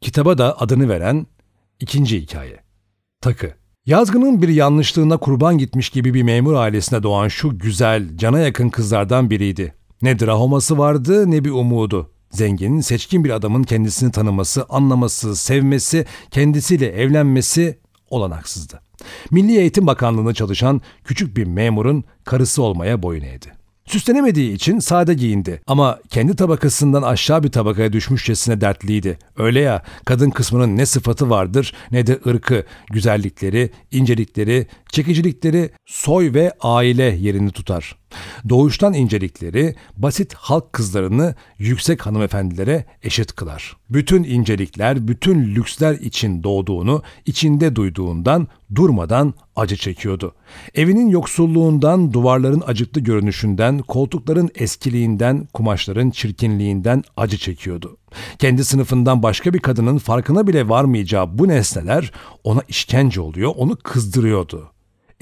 Kitaba 0.00 0.38
da 0.38 0.60
adını 0.60 0.88
veren 0.88 1.26
ikinci 1.80 2.20
hikaye. 2.20 2.71
Takı. 3.22 3.52
Yazgının 3.86 4.42
bir 4.42 4.48
yanlışlığına 4.48 5.16
kurban 5.16 5.58
gitmiş 5.58 5.90
gibi 5.90 6.14
bir 6.14 6.22
memur 6.22 6.54
ailesine 6.54 7.02
doğan 7.02 7.28
şu 7.28 7.58
güzel, 7.58 8.16
cana 8.16 8.38
yakın 8.38 8.68
kızlardan 8.68 9.30
biriydi. 9.30 9.74
Ne 10.02 10.18
drahoması 10.18 10.78
vardı 10.78 11.30
ne 11.30 11.44
bir 11.44 11.50
umudu. 11.50 12.10
Zengin, 12.30 12.80
seçkin 12.80 13.24
bir 13.24 13.30
adamın 13.30 13.62
kendisini 13.62 14.12
tanıması, 14.12 14.66
anlaması, 14.68 15.36
sevmesi, 15.36 16.06
kendisiyle 16.30 16.86
evlenmesi 16.86 17.78
olanaksızdı. 18.10 18.80
Milli 19.30 19.58
Eğitim 19.58 19.86
Bakanlığı'nda 19.86 20.34
çalışan 20.34 20.80
küçük 21.04 21.36
bir 21.36 21.46
memurun 21.46 22.04
karısı 22.24 22.62
olmaya 22.62 23.02
boyun 23.02 23.22
eğdi. 23.22 23.52
Süslenemediği 23.92 24.52
için 24.52 24.78
sade 24.78 25.14
giyindi 25.14 25.62
ama 25.66 25.98
kendi 26.10 26.36
tabakasından 26.36 27.02
aşağı 27.02 27.42
bir 27.42 27.48
tabakaya 27.48 27.92
düşmüşçesine 27.92 28.60
dertliydi. 28.60 29.18
Öyle 29.36 29.60
ya 29.60 29.82
kadın 30.04 30.30
kısmının 30.30 30.76
ne 30.76 30.86
sıfatı 30.86 31.30
vardır 31.30 31.74
ne 31.90 32.06
de 32.06 32.18
ırkı, 32.26 32.64
güzellikleri, 32.90 33.70
incelikleri, 33.90 34.66
çekicilikleri, 34.88 35.70
soy 35.86 36.34
ve 36.34 36.52
aile 36.60 37.02
yerini 37.04 37.50
tutar. 37.50 37.96
Doğuştan 38.48 38.94
incelikleri 38.94 39.74
basit 39.96 40.34
halk 40.34 40.72
kızlarını 40.72 41.34
yüksek 41.58 42.06
hanımefendilere 42.06 42.84
eşit 43.02 43.32
kılar. 43.32 43.76
Bütün 43.90 44.24
incelikler, 44.24 45.08
bütün 45.08 45.54
lüksler 45.54 45.94
için 45.94 46.42
doğduğunu, 46.42 47.02
içinde 47.26 47.76
duyduğundan 47.76 48.48
durmadan 48.74 49.34
acı 49.56 49.76
çekiyordu. 49.76 50.34
Evinin 50.74 51.08
yoksulluğundan, 51.08 52.12
duvarların 52.12 52.62
acıklı 52.66 53.00
görünüşünden, 53.00 53.78
koltukların 53.78 54.50
eskiliğinden, 54.54 55.48
kumaşların 55.52 56.10
çirkinliğinden 56.10 57.04
acı 57.16 57.38
çekiyordu. 57.38 57.96
Kendi 58.38 58.64
sınıfından 58.64 59.22
başka 59.22 59.54
bir 59.54 59.58
kadının 59.58 59.98
farkına 59.98 60.46
bile 60.46 60.68
varmayacağı 60.68 61.38
bu 61.38 61.48
nesneler 61.48 62.12
ona 62.44 62.60
işkence 62.68 63.20
oluyor, 63.20 63.52
onu 63.56 63.76
kızdırıyordu. 63.76 64.71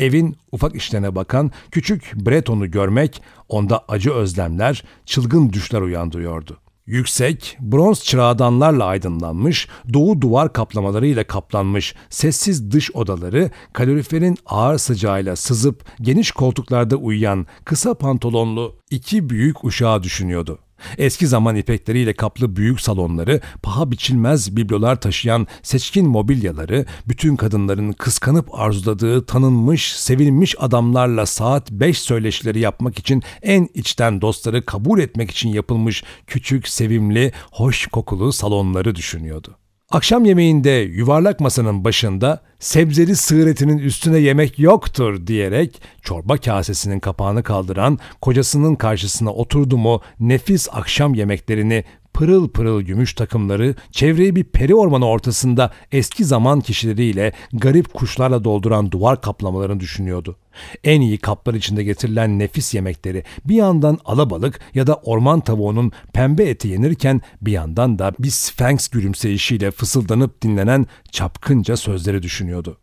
Evin 0.00 0.37
ufak 0.52 0.75
işlerine 0.75 1.14
bakan 1.14 1.50
küçük 1.71 2.12
Breton'u 2.14 2.71
görmek 2.71 3.23
onda 3.49 3.85
acı 3.88 4.12
özlemler, 4.12 4.85
çılgın 5.07 5.52
düşler 5.52 5.80
uyandırıyordu. 5.80 6.57
Yüksek, 6.87 7.57
bronz 7.61 8.04
çırağdanlarla 8.04 8.85
aydınlanmış, 8.85 9.69
doğu 9.92 10.21
duvar 10.21 10.52
kaplamalarıyla 10.52 11.25
kaplanmış 11.25 11.95
sessiz 12.09 12.71
dış 12.71 12.90
odaları 12.90 13.50
kaloriferin 13.73 14.37
ağır 14.47 14.78
sıcağıyla 14.78 15.37
sızıp 15.37 15.85
geniş 16.00 16.30
koltuklarda 16.30 16.97
uyuyan 16.97 17.47
kısa 17.64 17.95
pantolonlu 17.95 18.76
iki 18.90 19.30
büyük 19.30 19.64
uşağı 19.64 20.02
düşünüyordu. 20.02 20.59
Eski 20.99 21.26
zaman 21.26 21.56
ipekleriyle 21.56 22.12
kaplı 22.12 22.56
büyük 22.56 22.80
salonları, 22.80 23.40
paha 23.62 23.90
biçilmez 23.90 24.56
biblolar 24.56 25.00
taşıyan 25.00 25.46
seçkin 25.62 26.08
mobilyaları, 26.08 26.87
bütün 27.08 27.37
kadınların 27.37 27.92
kıskanıp 27.92 28.58
arzuladığı 28.58 29.26
tanınmış, 29.26 29.96
sevilmiş 29.96 30.54
adamlarla 30.58 31.26
saat 31.26 31.70
5 31.70 31.99
söyleşileri 31.99 32.60
yapmak 32.60 32.99
için 32.99 33.22
en 33.42 33.68
içten 33.75 34.20
dostları 34.20 34.64
kabul 34.64 35.00
etmek 35.00 35.30
için 35.30 35.49
yapılmış 35.49 36.04
küçük, 36.26 36.68
sevimli, 36.68 37.32
hoş 37.50 37.87
kokulu 37.87 38.32
salonları 38.32 38.94
düşünüyordu. 38.94 39.60
Akşam 39.92 40.25
yemeğinde 40.25 40.70
yuvarlak 40.70 41.40
masanın 41.40 41.85
başında 41.85 42.40
sebzeli 42.59 43.16
sığır 43.16 43.47
etinin 43.47 43.78
üstüne 43.78 44.18
yemek 44.18 44.59
yoktur 44.59 45.26
diyerek 45.26 45.82
çorba 46.02 46.37
kasesinin 46.37 47.00
kapağını 47.00 47.42
kaldıran 47.42 47.99
kocasının 48.20 48.75
karşısına 48.75 49.32
oturdu 49.32 49.78
mu 49.78 50.00
nefis 50.20 50.68
akşam 50.73 51.14
yemeklerini 51.14 51.85
pırıl 52.12 52.49
pırıl 52.49 52.83
gümüş 52.83 53.14
takımları 53.14 53.75
çevreyi 53.90 54.37
bir 54.37 54.45
peri 54.45 54.75
ormanı 54.75 55.07
ortasında 55.07 55.71
eski 55.93 56.25
zaman 56.25 56.61
kişileriyle 56.61 57.33
garip 57.52 57.95
kuşlarla 57.95 58.45
dolduran 58.45 58.90
duvar 58.90 59.21
kaplamalarını 59.21 59.81
düşünüyordu. 59.81 60.37
En 60.85 61.00
iyi 61.00 61.19
kaplar 61.19 61.55
içinde 61.55 61.85
getirilen 61.85 62.38
nefis 62.38 62.75
yemekleri 62.75 63.25
bir 63.45 63.55
yandan 63.55 63.99
alabalık 64.05 64.61
ya 64.75 64.87
da 64.87 64.95
orman 64.95 65.40
tavuğunun 65.40 65.93
pembe 66.12 66.45
eti 66.45 66.69
yenirken 66.69 67.21
bir 67.43 67.52
yandan 67.52 67.99
da 67.99 68.12
bir 68.19 68.31
sfenks 68.31 68.88
gülümseyişiyle 68.88 69.71
fısıldanıp 69.71 70.43
dinlenen 70.43 70.87
çapkınca 71.11 71.76
sözleri 71.76 72.23
düşünüyordu. 72.23 72.79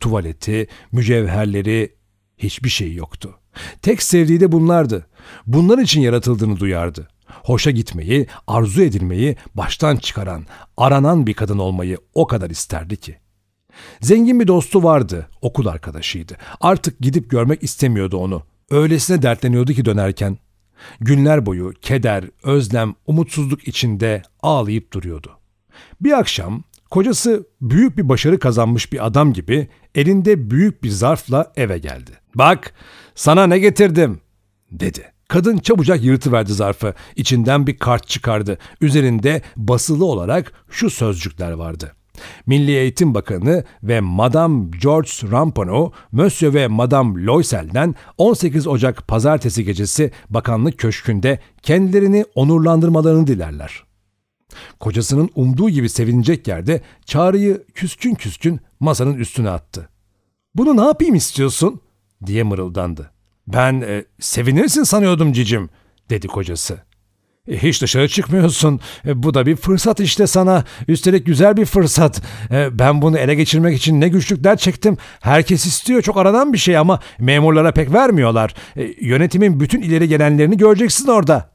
Tuvaleti, 0.00 0.68
mücevherleri, 0.92 1.94
hiçbir 2.38 2.68
şey 2.68 2.94
yoktu. 2.94 3.38
Tek 3.82 4.02
sevdiği 4.02 4.40
de 4.40 4.52
bunlardı. 4.52 5.06
Bunlar 5.46 5.78
için 5.78 6.00
yaratıldığını 6.00 6.60
duyardı 6.60 7.08
hoşa 7.44 7.70
gitmeyi, 7.70 8.26
arzu 8.46 8.82
edilmeyi 8.82 9.36
baştan 9.54 9.96
çıkaran, 9.96 10.46
aranan 10.76 11.26
bir 11.26 11.34
kadın 11.34 11.58
olmayı 11.58 11.98
o 12.14 12.26
kadar 12.26 12.50
isterdi 12.50 12.96
ki. 12.96 13.16
Zengin 14.00 14.40
bir 14.40 14.46
dostu 14.46 14.82
vardı, 14.82 15.28
okul 15.42 15.66
arkadaşıydı. 15.66 16.36
Artık 16.60 17.00
gidip 17.00 17.30
görmek 17.30 17.62
istemiyordu 17.62 18.16
onu. 18.16 18.42
Öylesine 18.70 19.22
dertleniyordu 19.22 19.72
ki 19.72 19.84
dönerken. 19.84 20.38
Günler 21.00 21.46
boyu 21.46 21.72
keder, 21.82 22.24
özlem, 22.42 22.94
umutsuzluk 23.06 23.68
içinde 23.68 24.22
ağlayıp 24.42 24.92
duruyordu. 24.92 25.38
Bir 26.00 26.18
akşam 26.18 26.64
kocası 26.90 27.46
büyük 27.60 27.96
bir 27.98 28.08
başarı 28.08 28.38
kazanmış 28.38 28.92
bir 28.92 29.06
adam 29.06 29.32
gibi 29.32 29.68
elinde 29.94 30.50
büyük 30.50 30.82
bir 30.82 30.90
zarfla 30.90 31.52
eve 31.56 31.78
geldi. 31.78 32.10
"Bak, 32.34 32.74
sana 33.14 33.46
ne 33.46 33.58
getirdim." 33.58 34.20
dedi. 34.70 35.11
Kadın 35.32 35.58
çabucak 35.58 36.04
yırtıverdi 36.04 36.52
zarfı. 36.52 36.94
İçinden 37.16 37.66
bir 37.66 37.78
kart 37.78 38.08
çıkardı. 38.08 38.58
Üzerinde 38.80 39.42
basılı 39.56 40.04
olarak 40.04 40.52
şu 40.70 40.90
sözcükler 40.90 41.52
vardı. 41.52 41.92
Milli 42.46 42.70
Eğitim 42.70 43.14
Bakanı 43.14 43.64
ve 43.82 44.00
Madame 44.00 44.70
George 44.82 45.10
Rampano, 45.30 45.92
Monsieur 46.12 46.54
ve 46.54 46.66
Madame 46.68 47.24
Loisel'den 47.26 47.94
18 48.18 48.66
Ocak 48.66 49.08
pazartesi 49.08 49.64
gecesi 49.64 50.10
bakanlık 50.30 50.78
köşkünde 50.78 51.40
kendilerini 51.62 52.24
onurlandırmalarını 52.34 53.26
dilerler. 53.26 53.84
Kocasının 54.80 55.30
umduğu 55.34 55.70
gibi 55.70 55.88
sevinecek 55.88 56.48
yerde 56.48 56.80
çağrıyı 57.06 57.64
küskün 57.74 58.14
küskün 58.14 58.60
masanın 58.80 59.14
üstüne 59.14 59.50
attı. 59.50 59.88
''Bunu 60.54 60.76
ne 60.76 60.84
yapayım 60.84 61.14
istiyorsun?'' 61.14 61.80
diye 62.26 62.42
mırıldandı. 62.42 63.11
Ben 63.46 63.80
e, 63.80 64.04
sevinirsin 64.20 64.82
sanıyordum 64.82 65.32
cicim 65.32 65.70
dedi 66.10 66.28
kocası. 66.28 66.78
E, 67.48 67.62
hiç 67.62 67.82
dışarı 67.82 68.08
çıkmıyorsun. 68.08 68.80
E, 69.06 69.22
bu 69.22 69.34
da 69.34 69.46
bir 69.46 69.56
fırsat 69.56 70.00
işte 70.00 70.26
sana. 70.26 70.64
Üstelik 70.88 71.26
güzel 71.26 71.56
bir 71.56 71.64
fırsat. 71.66 72.22
E, 72.50 72.78
ben 72.78 73.02
bunu 73.02 73.18
ele 73.18 73.34
geçirmek 73.34 73.76
için 73.76 74.00
ne 74.00 74.08
güçlükler 74.08 74.56
çektim. 74.56 74.96
Herkes 75.20 75.66
istiyor. 75.66 76.02
Çok 76.02 76.16
aradan 76.16 76.52
bir 76.52 76.58
şey 76.58 76.76
ama 76.76 77.00
memurlara 77.18 77.72
pek 77.72 77.92
vermiyorlar. 77.92 78.54
E, 78.76 78.94
yönetimin 79.00 79.60
bütün 79.60 79.82
ileri 79.82 80.08
gelenlerini 80.08 80.56
göreceksin 80.56 81.08
orada. 81.08 81.52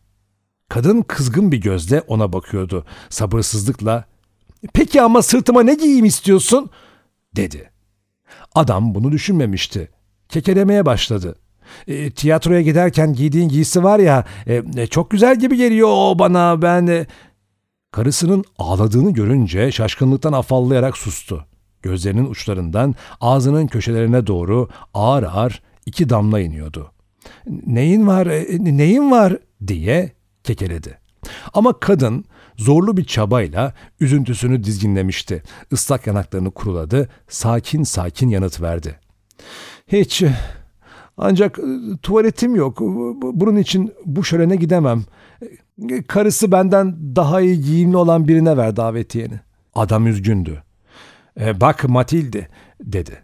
Kadın 0.69 1.01
kızgın 1.01 1.51
bir 1.51 1.61
gözle 1.61 2.01
ona 2.01 2.33
bakıyordu. 2.33 2.85
Sabırsızlıkla. 3.09 4.05
Peki 4.73 5.01
ama 5.01 5.21
sırtıma 5.21 5.63
ne 5.63 5.73
giyeyim 5.73 6.05
istiyorsun? 6.05 6.69
dedi. 7.37 7.71
Adam 8.55 8.95
bunu 8.95 9.11
düşünmemişti. 9.11 9.91
Kekelemeye 10.29 10.85
başladı. 10.85 11.35
E, 11.87 12.11
tiyatroya 12.11 12.61
giderken 12.61 13.13
giydiğin 13.13 13.49
giysi 13.49 13.83
var 13.83 13.99
ya 13.99 14.25
e, 14.47 14.63
e, 14.77 14.87
çok 14.87 15.11
güzel 15.11 15.39
gibi 15.39 15.57
geliyor 15.57 15.89
o 15.91 16.19
bana 16.19 16.61
ben... 16.61 16.87
E... 16.87 17.05
Karısının 17.91 18.43
ağladığını 18.57 19.13
görünce 19.13 19.71
şaşkınlıktan 19.71 20.33
afallayarak 20.33 20.97
sustu. 20.97 21.45
Gözlerinin 21.81 22.29
uçlarından 22.29 22.95
ağzının 23.21 23.67
köşelerine 23.67 24.27
doğru 24.27 24.69
ağır 24.93 25.23
ağır 25.23 25.61
iki 25.85 26.09
damla 26.09 26.39
iniyordu. 26.39 26.91
Neyin 27.65 28.07
var, 28.07 28.27
e, 28.27 28.77
neyin 28.77 29.11
var 29.11 29.37
diye 29.67 30.11
kekeledi. 30.43 30.99
Ama 31.53 31.79
kadın 31.79 32.25
zorlu 32.57 32.97
bir 32.97 33.05
çabayla 33.05 33.73
üzüntüsünü 33.99 34.63
dizginlemişti. 34.63 35.43
Islak 35.71 36.07
yanaklarını 36.07 36.51
kuruladı, 36.51 37.09
sakin 37.27 37.83
sakin 37.83 38.29
yanıt 38.29 38.61
verdi. 38.61 38.99
Hiç, 39.87 40.23
ancak 41.17 41.59
e, 41.59 41.63
tuvaletim 42.01 42.55
yok. 42.55 42.79
Bunun 43.21 43.55
için 43.55 43.93
bu 44.05 44.23
şölene 44.23 44.55
gidemem. 44.55 45.03
E, 45.89 46.03
karısı 46.03 46.51
benden 46.51 47.15
daha 47.15 47.41
iyi 47.41 47.61
giyimli 47.61 47.97
olan 47.97 48.27
birine 48.27 48.57
ver 48.57 48.75
davetiyeni. 48.75 49.39
Adam 49.75 50.07
üzgündü. 50.07 50.63
E, 51.39 51.61
bak 51.61 51.89
Matilde 51.89 52.47
dedi. 52.83 53.23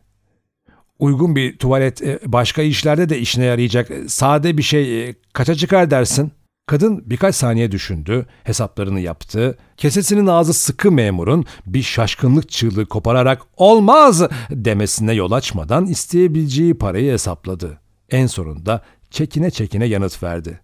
Uygun 0.99 1.36
bir 1.36 1.58
tuvalet 1.58 2.01
başka 2.25 2.62
işlerde 2.62 3.10
de 3.10 3.19
işine 3.19 3.45
yarayacak. 3.45 3.91
Sade 4.08 4.58
bir 4.58 4.63
şey 4.63 5.13
kaça 5.34 5.56
çıkar 5.56 5.91
dersin? 5.91 6.32
Kadın 6.65 7.03
birkaç 7.06 7.36
saniye 7.36 7.71
düşündü, 7.71 8.25
hesaplarını 8.43 8.99
yaptı. 8.99 9.58
Kesesinin 9.77 10.27
ağzı 10.27 10.53
sıkı 10.53 10.91
memurun 10.91 11.45
bir 11.65 11.82
şaşkınlık 11.82 12.49
çığlığı 12.49 12.86
kopararak 12.86 13.41
olmaz 13.58 14.23
demesine 14.49 15.13
yol 15.13 15.32
açmadan 15.32 15.86
isteyebileceği 15.86 16.73
parayı 16.73 17.12
hesapladı. 17.12 17.83
En 18.10 18.28
sonunda 18.28 18.82
çekine 19.12 19.52
çekine 19.52 19.86
yanıt 19.86 20.24
verdi. 20.24 20.60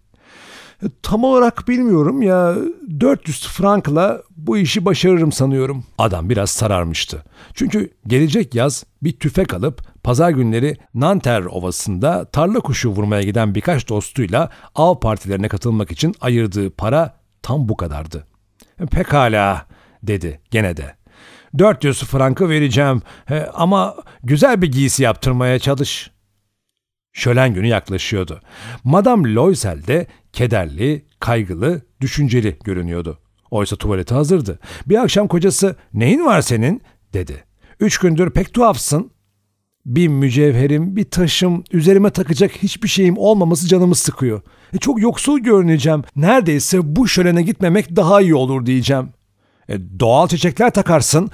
E, 0.82 0.86
tam 1.02 1.24
olarak 1.24 1.68
bilmiyorum 1.68 2.22
ya 2.22 2.56
400 3.00 3.48
frankla 3.48 4.22
bu 4.36 4.58
işi 4.58 4.84
başarırım 4.84 5.32
sanıyorum. 5.32 5.84
Adam 5.98 6.30
biraz 6.30 6.50
sararmıştı. 6.50 7.24
Çünkü 7.54 7.90
gelecek 8.06 8.54
yaz 8.54 8.84
bir 9.02 9.12
tüfek 9.12 9.54
alıp 9.54 10.02
pazar 10.04 10.30
günleri 10.30 10.76
Nanter 10.94 11.42
Ovası'nda 11.42 12.24
tarla 12.24 12.60
kuşu 12.60 12.90
vurmaya 12.90 13.22
giden 13.22 13.54
birkaç 13.54 13.88
dostuyla 13.88 14.50
av 14.74 15.00
partilerine 15.00 15.48
katılmak 15.48 15.90
için 15.90 16.14
ayırdığı 16.20 16.70
para 16.70 17.14
tam 17.42 17.68
bu 17.68 17.76
kadardı. 17.76 18.26
E, 18.80 18.86
pekala 18.86 19.66
dedi 20.02 20.40
gene 20.50 20.76
de. 20.76 20.94
400 21.58 22.02
frankı 22.02 22.48
vereceğim 22.48 23.02
e, 23.30 23.40
ama 23.54 23.96
güzel 24.22 24.62
bir 24.62 24.72
giysi 24.72 25.02
yaptırmaya 25.02 25.58
çalış.'' 25.58 26.19
Şölen 27.12 27.54
günü 27.54 27.66
yaklaşıyordu. 27.66 28.40
Madame 28.84 29.34
Loisel 29.34 29.86
de 29.86 30.06
kederli, 30.32 31.04
kaygılı, 31.20 31.82
düşünceli 32.00 32.58
görünüyordu. 32.64 33.18
Oysa 33.50 33.76
tuvaleti 33.76 34.14
hazırdı. 34.14 34.58
Bir 34.86 35.02
akşam 35.02 35.28
kocası 35.28 35.76
neyin 35.94 36.24
var 36.26 36.40
senin 36.42 36.82
dedi. 37.12 37.44
Üç 37.80 37.98
gündür 37.98 38.30
pek 38.30 38.54
tuhafsın. 38.54 39.10
Bir 39.86 40.08
mücevherim, 40.08 40.96
bir 40.96 41.10
taşım, 41.10 41.64
üzerime 41.72 42.10
takacak 42.10 42.52
hiçbir 42.52 42.88
şeyim 42.88 43.18
olmaması 43.18 43.68
canımı 43.68 43.94
sıkıyor. 43.94 44.42
E, 44.72 44.78
çok 44.78 45.02
yoksul 45.02 45.38
görüneceğim. 45.38 46.02
Neredeyse 46.16 46.96
bu 46.96 47.08
şölene 47.08 47.42
gitmemek 47.42 47.96
daha 47.96 48.20
iyi 48.20 48.34
olur 48.34 48.66
diyeceğim. 48.66 49.08
E, 49.68 49.78
doğal 50.00 50.28
çiçekler 50.28 50.70
takarsın 50.70 51.30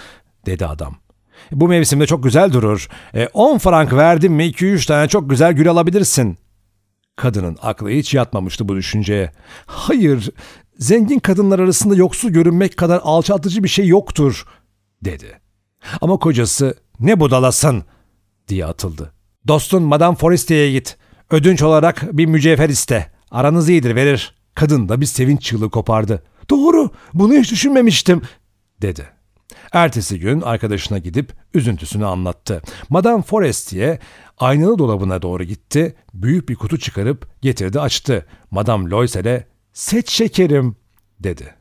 dedi 0.47 0.67
adam. 0.67 0.97
Bu 1.52 1.68
mevsimde 1.68 2.06
çok 2.06 2.24
güzel 2.24 2.52
durur. 2.52 2.88
10 3.35 3.56
e, 3.56 3.59
frank 3.59 3.92
verdim 3.92 4.32
mi 4.32 4.44
2-3 4.44 4.87
tane 4.87 5.09
çok 5.09 5.30
güzel 5.30 5.52
gül 5.52 5.68
alabilirsin. 5.70 6.38
Kadının 7.16 7.59
aklı 7.62 7.88
hiç 7.88 8.14
yatmamıştı 8.14 8.68
bu 8.68 8.76
düşünceye. 8.76 9.32
Hayır, 9.66 10.30
zengin 10.78 11.18
kadınlar 11.18 11.59
arasında 11.59 11.94
yoksul 11.94 12.28
görünmek 12.28 12.76
kadar 12.76 13.00
alçaltıcı 13.04 13.64
bir 13.64 13.68
şey 13.68 13.87
yoktur, 13.87 14.46
dedi. 15.04 15.40
Ama 16.00 16.16
kocası 16.16 16.74
ne 17.00 17.20
budalasın 17.20 17.85
diye 18.48 18.66
atıldı. 18.66 19.12
Dostun 19.48 19.82
Madame 19.82 20.16
Forestier'e 20.16 20.72
git. 20.72 20.96
Ödünç 21.30 21.62
olarak 21.62 22.16
bir 22.16 22.26
mücevher 22.26 22.68
iste. 22.68 23.11
Aranız 23.30 23.68
iyidir 23.68 23.94
verir. 23.94 24.35
Kadın 24.54 24.88
da 24.88 25.00
bir 25.00 25.06
sevinç 25.06 25.42
çığlığı 25.42 25.70
kopardı. 25.70 26.22
Doğru, 26.50 26.90
bunu 27.14 27.32
hiç 27.32 27.50
düşünmemiştim, 27.50 28.22
dedi. 28.82 29.15
Ertesi 29.73 30.21
gün 30.21 30.40
arkadaşına 30.40 30.99
gidip 30.99 31.33
üzüntüsünü 31.55 32.07
anlattı. 32.07 32.62
Madame 32.88 33.23
Forestier 33.23 33.99
aynalı 34.38 34.79
dolabına 34.79 35.23
doğru 35.23 35.45
gitti, 35.45 35.97
büyük 36.14 36.49
bir 36.49 36.55
kutu 36.55 36.79
çıkarıp 36.79 37.42
getirdi 37.42 37.81
açtı. 37.81 38.27
Madame 38.51 38.90
Loisel'e 38.90 39.47
seç 39.73 40.11
şekerim 40.11 40.77
dedi. 41.21 41.55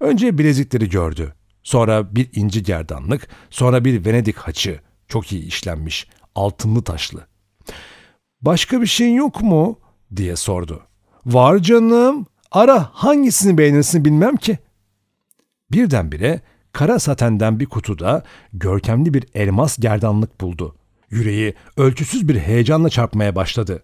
Önce 0.00 0.38
bilezikleri 0.38 0.88
gördü. 0.88 1.34
Sonra 1.62 2.14
bir 2.16 2.28
inci 2.34 2.62
gerdanlık, 2.62 3.28
sonra 3.50 3.84
bir 3.84 4.04
Venedik 4.04 4.36
haçı. 4.36 4.80
Çok 5.08 5.32
iyi 5.32 5.44
işlenmiş, 5.44 6.08
altınlı 6.34 6.82
taşlı. 6.82 7.26
Başka 8.42 8.80
bir 8.80 8.86
şeyin 8.86 9.14
yok 9.14 9.42
mu? 9.42 9.78
diye 10.16 10.36
sordu. 10.36 10.82
Var 11.26 11.58
canım. 11.58 12.26
Ara 12.50 12.90
hangisini 12.92 13.58
beğenirsin 13.58 14.04
bilmem 14.04 14.36
ki. 14.36 14.58
Birdenbire 15.72 16.40
kara 16.72 16.98
satenden 16.98 17.60
bir 17.60 17.66
kutuda 17.66 18.22
görkemli 18.52 19.14
bir 19.14 19.24
elmas 19.34 19.78
gerdanlık 19.78 20.40
buldu. 20.40 20.74
Yüreği 21.10 21.54
ölçüsüz 21.76 22.28
bir 22.28 22.38
heyecanla 22.38 22.88
çarpmaya 22.88 23.34
başladı. 23.36 23.82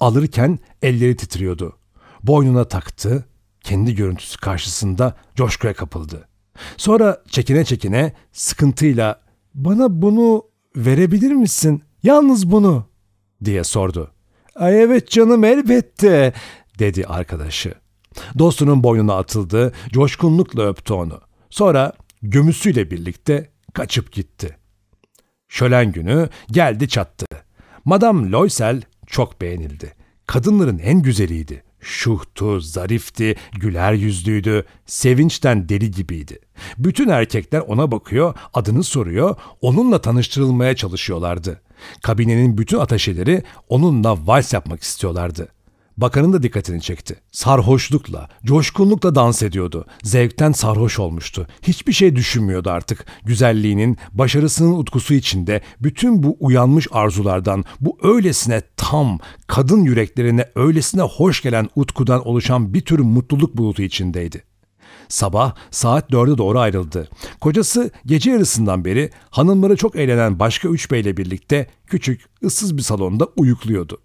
Alırken 0.00 0.58
elleri 0.82 1.16
titriyordu. 1.16 1.76
Boynuna 2.22 2.64
taktı, 2.64 3.24
kendi 3.60 3.94
görüntüsü 3.94 4.40
karşısında 4.40 5.16
coşkuya 5.34 5.74
kapıldı. 5.74 6.28
Sonra 6.76 7.22
çekine 7.28 7.64
çekine 7.64 8.12
sıkıntıyla 8.32 9.20
bana 9.54 10.02
bunu 10.02 10.42
verebilir 10.76 11.32
misin? 11.32 11.82
Yalnız 12.02 12.50
bunu 12.50 12.86
diye 13.44 13.64
sordu. 13.64 14.10
Ay 14.56 14.82
evet 14.82 15.10
canım 15.10 15.44
elbette 15.44 16.32
dedi 16.78 17.06
arkadaşı. 17.06 17.74
Dostunun 18.38 18.82
boynuna 18.82 19.14
atıldı, 19.16 19.72
coşkunlukla 19.92 20.62
öptü 20.68 20.92
onu. 20.92 21.20
Sonra 21.50 21.92
gömüsüyle 22.30 22.90
birlikte 22.90 23.50
kaçıp 23.74 24.12
gitti. 24.12 24.56
Şölen 25.48 25.92
günü 25.92 26.28
geldi 26.50 26.88
çattı. 26.88 27.26
Madame 27.84 28.30
Loisel 28.30 28.82
çok 29.06 29.40
beğenildi. 29.40 29.94
Kadınların 30.26 30.78
en 30.78 31.02
güzeliydi. 31.02 31.62
Şuhtu, 31.80 32.60
zarifti, 32.60 33.36
güler 33.52 33.92
yüzlüydü, 33.92 34.64
sevinçten 34.86 35.68
deli 35.68 35.90
gibiydi. 35.90 36.38
Bütün 36.78 37.08
erkekler 37.08 37.60
ona 37.60 37.90
bakıyor, 37.90 38.34
adını 38.54 38.84
soruyor, 38.84 39.36
onunla 39.60 40.00
tanıştırılmaya 40.00 40.76
çalışıyorlardı. 40.76 41.62
Kabinenin 42.02 42.58
bütün 42.58 42.78
ataşeleri 42.78 43.42
onunla 43.68 44.26
vals 44.26 44.52
yapmak 44.52 44.82
istiyorlardı. 44.82 45.48
Bakanın 45.96 46.32
da 46.32 46.42
dikkatini 46.42 46.80
çekti. 46.80 47.16
Sarhoşlukla, 47.32 48.28
coşkunlukla 48.44 49.14
dans 49.14 49.42
ediyordu. 49.42 49.86
Zevkten 50.02 50.52
sarhoş 50.52 50.98
olmuştu. 50.98 51.46
Hiçbir 51.62 51.92
şey 51.92 52.16
düşünmüyordu 52.16 52.70
artık. 52.70 53.06
Güzelliğinin, 53.24 53.98
başarısının 54.12 54.78
utkusu 54.78 55.14
içinde 55.14 55.60
bütün 55.80 56.22
bu 56.22 56.36
uyanmış 56.40 56.88
arzulardan, 56.90 57.64
bu 57.80 57.98
öylesine 58.02 58.62
tam, 58.76 59.18
kadın 59.46 59.84
yüreklerine 59.84 60.44
öylesine 60.54 61.02
hoş 61.02 61.42
gelen 61.42 61.68
utkudan 61.76 62.28
oluşan 62.28 62.74
bir 62.74 62.80
tür 62.80 62.98
mutluluk 62.98 63.56
bulutu 63.56 63.82
içindeydi. 63.82 64.42
Sabah 65.08 65.54
saat 65.70 66.10
dörde 66.10 66.38
doğru 66.38 66.58
ayrıldı. 66.58 67.08
Kocası 67.40 67.90
gece 68.06 68.30
yarısından 68.30 68.84
beri 68.84 69.10
hanımları 69.30 69.76
çok 69.76 69.96
eğlenen 69.96 70.38
başka 70.38 70.68
üç 70.68 70.90
beyle 70.90 71.16
birlikte 71.16 71.66
küçük, 71.86 72.24
ıssız 72.44 72.76
bir 72.76 72.82
salonda 72.82 73.28
uyukluyordu. 73.36 73.98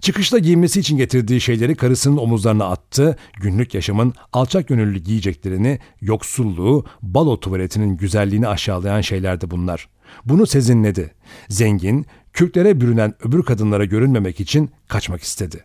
Çıkışta 0.00 0.38
giyinmesi 0.38 0.80
için 0.80 0.96
getirdiği 0.96 1.40
şeyleri 1.40 1.74
karısının 1.74 2.16
omuzlarına 2.16 2.64
attı, 2.64 3.16
günlük 3.40 3.74
yaşamın 3.74 4.14
alçak 4.32 4.68
gönüllü 4.68 4.98
giyeceklerini, 4.98 5.78
yoksulluğu, 6.00 6.84
balo 7.02 7.40
tuvaletinin 7.40 7.96
güzelliğini 7.96 8.48
aşağılayan 8.48 9.00
şeylerdi 9.00 9.50
bunlar. 9.50 9.88
Bunu 10.24 10.46
sezinledi. 10.46 11.14
Zengin, 11.48 12.06
kürklere 12.32 12.80
bürünen 12.80 13.14
öbür 13.24 13.42
kadınlara 13.42 13.84
görünmemek 13.84 14.40
için 14.40 14.70
kaçmak 14.88 15.22
istedi. 15.22 15.64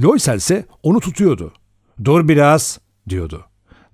Loysel 0.00 0.36
ise 0.36 0.64
onu 0.82 1.00
tutuyordu. 1.00 1.52
''Dur 2.04 2.28
biraz'' 2.28 2.80
diyordu. 3.08 3.44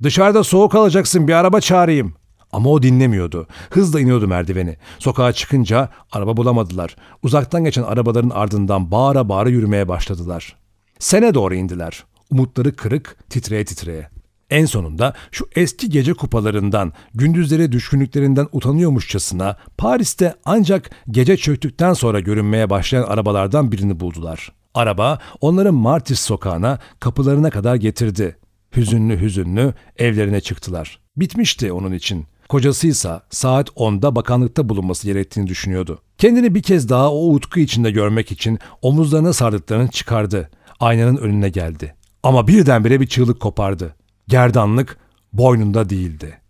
''Dışarıda 0.03 0.44
soğuk 0.44 0.75
alacaksın 0.75 1.29
bir 1.29 1.33
araba 1.33 1.61
çağırayım.'' 1.61 2.23
Ama 2.55 2.71
o 2.71 2.83
dinlemiyordu. 2.83 3.47
Hızla 3.71 4.01
iniyordu 4.01 4.29
merdiveni. 4.29 4.77
Sokağa 4.99 5.33
çıkınca 5.33 5.88
araba 6.12 6.37
bulamadılar. 6.37 6.97
Uzaktan 7.23 7.64
geçen 7.64 7.83
arabaların 7.83 8.31
ardından 8.31 8.90
bağıra 8.90 9.29
bağıra 9.29 9.49
yürümeye 9.49 9.88
başladılar. 9.88 10.57
Sene 10.99 11.35
doğru 11.35 11.55
indiler. 11.55 12.05
Umutları 12.31 12.77
kırık, 12.77 13.17
titreye 13.31 13.64
titreye. 13.64 14.09
En 14.51 14.67
sonunda 14.67 15.14
şu 15.31 15.47
eski 15.57 15.90
gece 15.90 16.12
kupalarından, 16.14 16.93
gündüzleri 17.14 17.73
düşkünlüklerinden 17.73 18.49
utanıyormuşçasına 18.53 19.57
Paris'te 19.79 20.35
ancak 20.45 20.90
gece 21.11 21.37
çöktükten 21.37 21.93
sonra 21.93 22.21
görünmeye 22.21 22.71
başlayan 22.71 23.03
arabalardan 23.03 23.73
birini 23.73 24.01
buldular. 24.01 24.53
Araba 24.75 25.19
onları 25.40 25.73
Martis 25.73 26.21
sokağına, 26.21 26.79
kapılarına 27.01 27.51
kadar 27.51 27.77
getirdi. 27.77 28.37
Hüzünlü 28.77 29.21
hüzünlü 29.21 29.75
evlerine 29.97 30.40
çıktılar. 30.40 31.01
Bitmişti 31.17 31.73
onun 31.73 31.93
için. 31.93 32.27
Kocasıysa 32.48 33.22
saat 33.30 33.68
10'da 33.68 34.16
bakanlıkta 34.16 34.68
bulunması 34.68 35.07
gerektiğini 35.07 35.46
düşünüyordu. 35.46 36.02
Kendini 36.18 36.54
bir 36.54 36.62
kez 36.62 36.88
daha 36.88 37.12
o 37.12 37.35
utku 37.35 37.61
içinde 37.61 37.90
görmek 37.90 38.33
için 38.33 38.59
omuzlarına 38.83 39.33
sardıklarını 39.33 39.88
çıkardı. 39.88 40.50
Aynanın 40.80 41.16
önüne 41.16 41.48
geldi. 41.48 41.94
Ama 42.22 42.48
birdenbire 42.48 43.00
bir 43.00 43.07
çığlık 43.07 43.40
kopardı. 43.40 43.94
Gerdanlık 44.28 44.98
boynunda 45.33 45.90
değildi. 45.90 46.40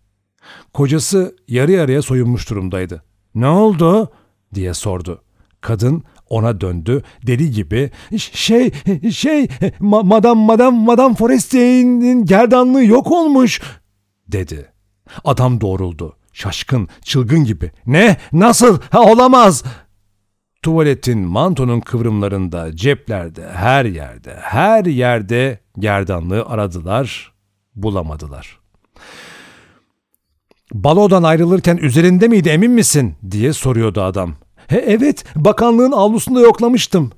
Kocası 0.73 1.35
yarı 1.47 1.71
yarıya 1.71 2.01
soyunmuş 2.01 2.49
durumdaydı. 2.49 3.03
''Ne 3.35 3.47
oldu?'' 3.47 4.11
diye 4.53 4.73
sordu. 4.73 5.21
Kadın 5.61 6.03
ona 6.29 6.61
döndü. 6.61 7.03
Deli 7.27 7.51
gibi 7.51 7.91
şey 8.17 8.71
şey 9.11 9.47
ma 9.79 10.03
madam 10.03 10.37
madam 10.37 10.75
madam 10.75 11.15
Forestier'in 11.15 12.25
gerdanlığı 12.25 12.85
yok 12.85 13.11
olmuş 13.11 13.61
dedi. 14.27 14.74
Adam 15.25 15.61
doğruldu. 15.61 16.15
Şaşkın, 16.33 16.87
çılgın 17.01 17.43
gibi. 17.43 17.71
Ne? 17.85 18.17
Nasıl? 18.33 18.79
Ha, 18.91 19.01
olamaz. 19.01 19.63
Tuvaletin, 20.61 21.19
mantonun 21.19 21.79
kıvrımlarında, 21.79 22.75
ceplerde, 22.75 23.49
her 23.49 23.85
yerde, 23.85 24.35
her 24.41 24.85
yerde 24.85 25.59
gerdanlığı 25.79 26.45
aradılar, 26.45 27.33
bulamadılar. 27.75 28.59
Balodan 30.73 31.23
ayrılırken 31.23 31.77
üzerinde 31.77 32.27
miydi 32.27 32.49
emin 32.49 32.71
misin? 32.71 33.15
diye 33.31 33.53
soruyordu 33.53 34.01
adam. 34.01 34.35
He, 34.67 34.77
evet, 34.77 35.25
bakanlığın 35.35 35.91
avlusunda 35.91 36.41
yoklamıştım. 36.41 37.11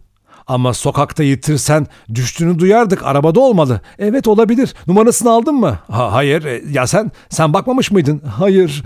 Ama 0.48 0.74
sokakta 0.74 1.24
yitirsen 1.24 1.88
düştüğünü 2.14 2.60
duyardık. 2.60 3.06
Arabada 3.06 3.40
olmalı. 3.40 3.82
Evet 4.00 4.28
olabilir. 4.28 4.74
Numarasını 4.88 5.32
aldın 5.32 5.56
mı? 5.56 5.80
Ha, 5.88 6.14
hayır. 6.14 6.44
E, 6.44 6.64
ya 6.72 6.88
sen 6.88 7.12
sen 7.30 7.54
bakmamış 7.54 7.92
mıydın? 7.92 8.20
Hayır. 8.20 8.84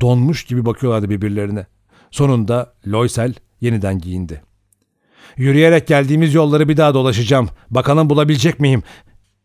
Donmuş 0.00 0.44
gibi 0.44 0.66
bakıyorlardı 0.66 1.10
birbirlerine. 1.10 1.66
Sonunda 2.10 2.72
Loysel 2.86 3.34
yeniden 3.60 3.98
giyindi. 3.98 4.42
Yürüyerek 5.36 5.86
geldiğimiz 5.86 6.34
yolları 6.34 6.68
bir 6.68 6.76
daha 6.76 6.94
dolaşacağım. 6.94 7.48
Bakalım 7.70 8.10
bulabilecek 8.10 8.60
miyim? 8.60 8.82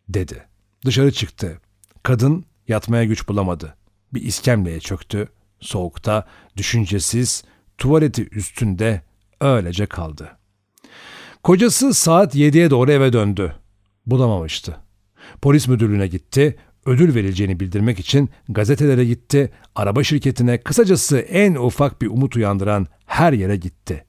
dedi. 0.10 0.43
Dışarı 0.86 1.12
çıktı. 1.12 1.58
Kadın 2.04 2.45
yatmaya 2.67 3.04
güç 3.04 3.28
bulamadı. 3.28 3.76
Bir 4.13 4.21
iskemleye 4.21 4.80
çöktü. 4.80 5.28
Soğukta, 5.60 6.28
düşüncesiz, 6.58 7.43
tuvaleti 7.78 8.30
üstünde 8.32 9.02
öylece 9.41 9.86
kaldı.'' 9.86 10.42
Kocası 11.43 11.93
saat 11.93 12.36
7'ye 12.36 12.69
doğru 12.69 12.91
eve 12.91 13.13
döndü. 13.13 13.56
Bulamamıştı. 14.06 14.77
Polis 15.41 15.67
müdürlüğüne 15.67 16.08
gitti, 16.08 16.56
ödül 16.86 17.15
verileceğini 17.15 17.60
bildirmek 17.60 17.99
için 17.99 18.29
gazetelere 18.49 19.06
gitti, 19.06 19.51
araba 19.75 20.03
şirketine, 20.03 20.58
kısacası 20.58 21.19
en 21.19 21.56
ufak 21.56 22.01
bir 22.01 22.08
umut 22.08 22.36
uyandıran 22.36 22.88
her 23.06 23.34
yere 23.34 23.56
gitti. 23.56 24.06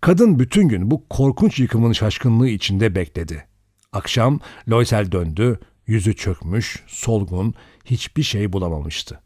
Kadın 0.00 0.38
bütün 0.38 0.68
gün 0.68 0.90
bu 0.90 1.08
korkunç 1.08 1.58
yıkımın 1.58 1.92
şaşkınlığı 1.92 2.48
içinde 2.48 2.94
bekledi. 2.94 3.46
Akşam 3.92 4.40
Loysel 4.68 5.12
döndü, 5.12 5.60
yüzü 5.86 6.16
çökmüş, 6.16 6.82
solgun, 6.86 7.54
hiçbir 7.84 8.22
şey 8.22 8.52
bulamamıştı. 8.52 9.20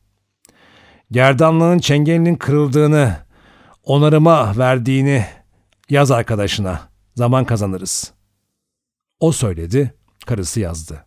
Gerdanlığın 1.11 1.79
çengelinin 1.79 2.35
kırıldığını, 2.35 3.17
onarıma 3.85 4.59
verdiğini 4.59 5.25
yaz 5.91 6.11
arkadaşına.'' 6.11 6.92
Zaman 7.15 7.45
kazanırız. 7.45 8.13
O 9.21 9.33
söyledi, 9.33 9.95
karısı 10.27 10.61
yazdı. 10.61 11.05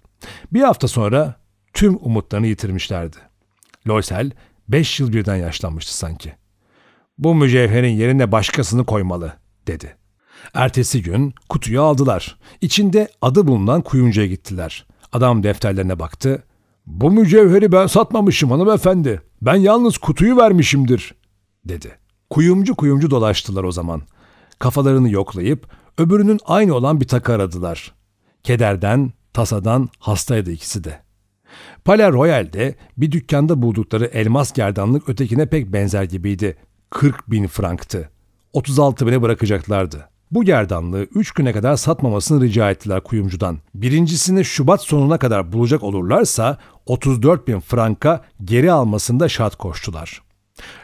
Bir 0.54 0.62
hafta 0.62 0.88
sonra 0.88 1.36
tüm 1.74 1.98
umutlarını 2.02 2.48
yitirmişlerdi. 2.48 3.18
Loysel 3.88 4.32
beş 4.68 5.00
yıl 5.00 5.14
birden 5.14 5.36
yaşlanmıştı 5.36 5.98
sanki. 5.98 6.34
Bu 7.18 7.36
mücevherin 7.36 7.94
yerine 7.94 8.32
başkasını 8.32 8.86
koymalı, 8.86 9.34
dedi. 9.68 9.98
Ertesi 10.54 11.02
gün 11.04 11.34
kutuyu 11.50 11.82
aldılar. 11.82 12.38
İçinde 12.62 13.10
adı 13.22 13.48
bulunan 13.48 13.82
kuyumcuya 13.82 14.28
gittiler. 14.28 14.86
Adam 15.12 15.44
defterlerine 15.44 16.00
baktı. 16.00 16.44
Bu 16.86 17.12
mücevheri 17.12 17.72
ben 17.72 17.88
satmamışım 17.88 18.52
hanımefendi. 18.52 19.22
Ben 19.42 19.56
yalnız 19.56 19.98
kutuyu 19.98 20.38
vermişimdir, 20.38 21.16
dedi. 21.66 21.98
Kuyumcu 22.30 22.76
kuyumcu 22.76 23.12
dolaştılar 23.12 23.64
o 23.64 23.72
zaman. 23.72 24.02
Kafalarını 24.60 25.10
yoklayıp 25.10 25.68
Öbürünün 25.98 26.40
aynı 26.46 26.74
olan 26.74 27.02
bir 27.02 27.08
takı 27.08 27.34
aradılar. 27.34 27.94
Kederden, 28.44 29.12
tasadan 29.34 29.90
hastaydı 30.00 30.52
ikisi 30.52 30.84
de. 30.84 31.02
Palais 31.86 32.14
Royal'de 32.14 32.76
bir 32.98 33.12
dükkanda 33.12 33.62
buldukları 33.62 34.06
elmas 34.06 34.54
gerdanlık 34.54 35.10
ötekine 35.10 35.46
pek 35.46 35.74
benzer 35.74 36.04
gibiydi. 36.04 36.58
40 36.90 37.32
bin 37.32 37.48
franktı. 37.48 38.10
36 38.54 39.08
bine 39.08 39.22
bırakacaklardı. 39.22 40.10
Bu 40.32 40.44
gerdanlığı 40.44 41.04
3 41.04 41.32
güne 41.32 41.54
kadar 41.54 41.76
satmamasını 41.76 42.42
rica 42.44 42.72
ettiler 42.72 43.04
kuyumcudan. 43.04 43.60
Birincisini 43.76 44.46
Şubat 44.46 44.82
sonuna 44.82 45.18
kadar 45.18 45.54
bulacak 45.54 45.84
olurlarsa 45.84 46.58
34 46.86 47.48
bin 47.48 47.60
franka 47.60 48.26
geri 48.44 48.72
almasında 48.72 49.30
şart 49.30 49.56
koştular. 49.56 50.22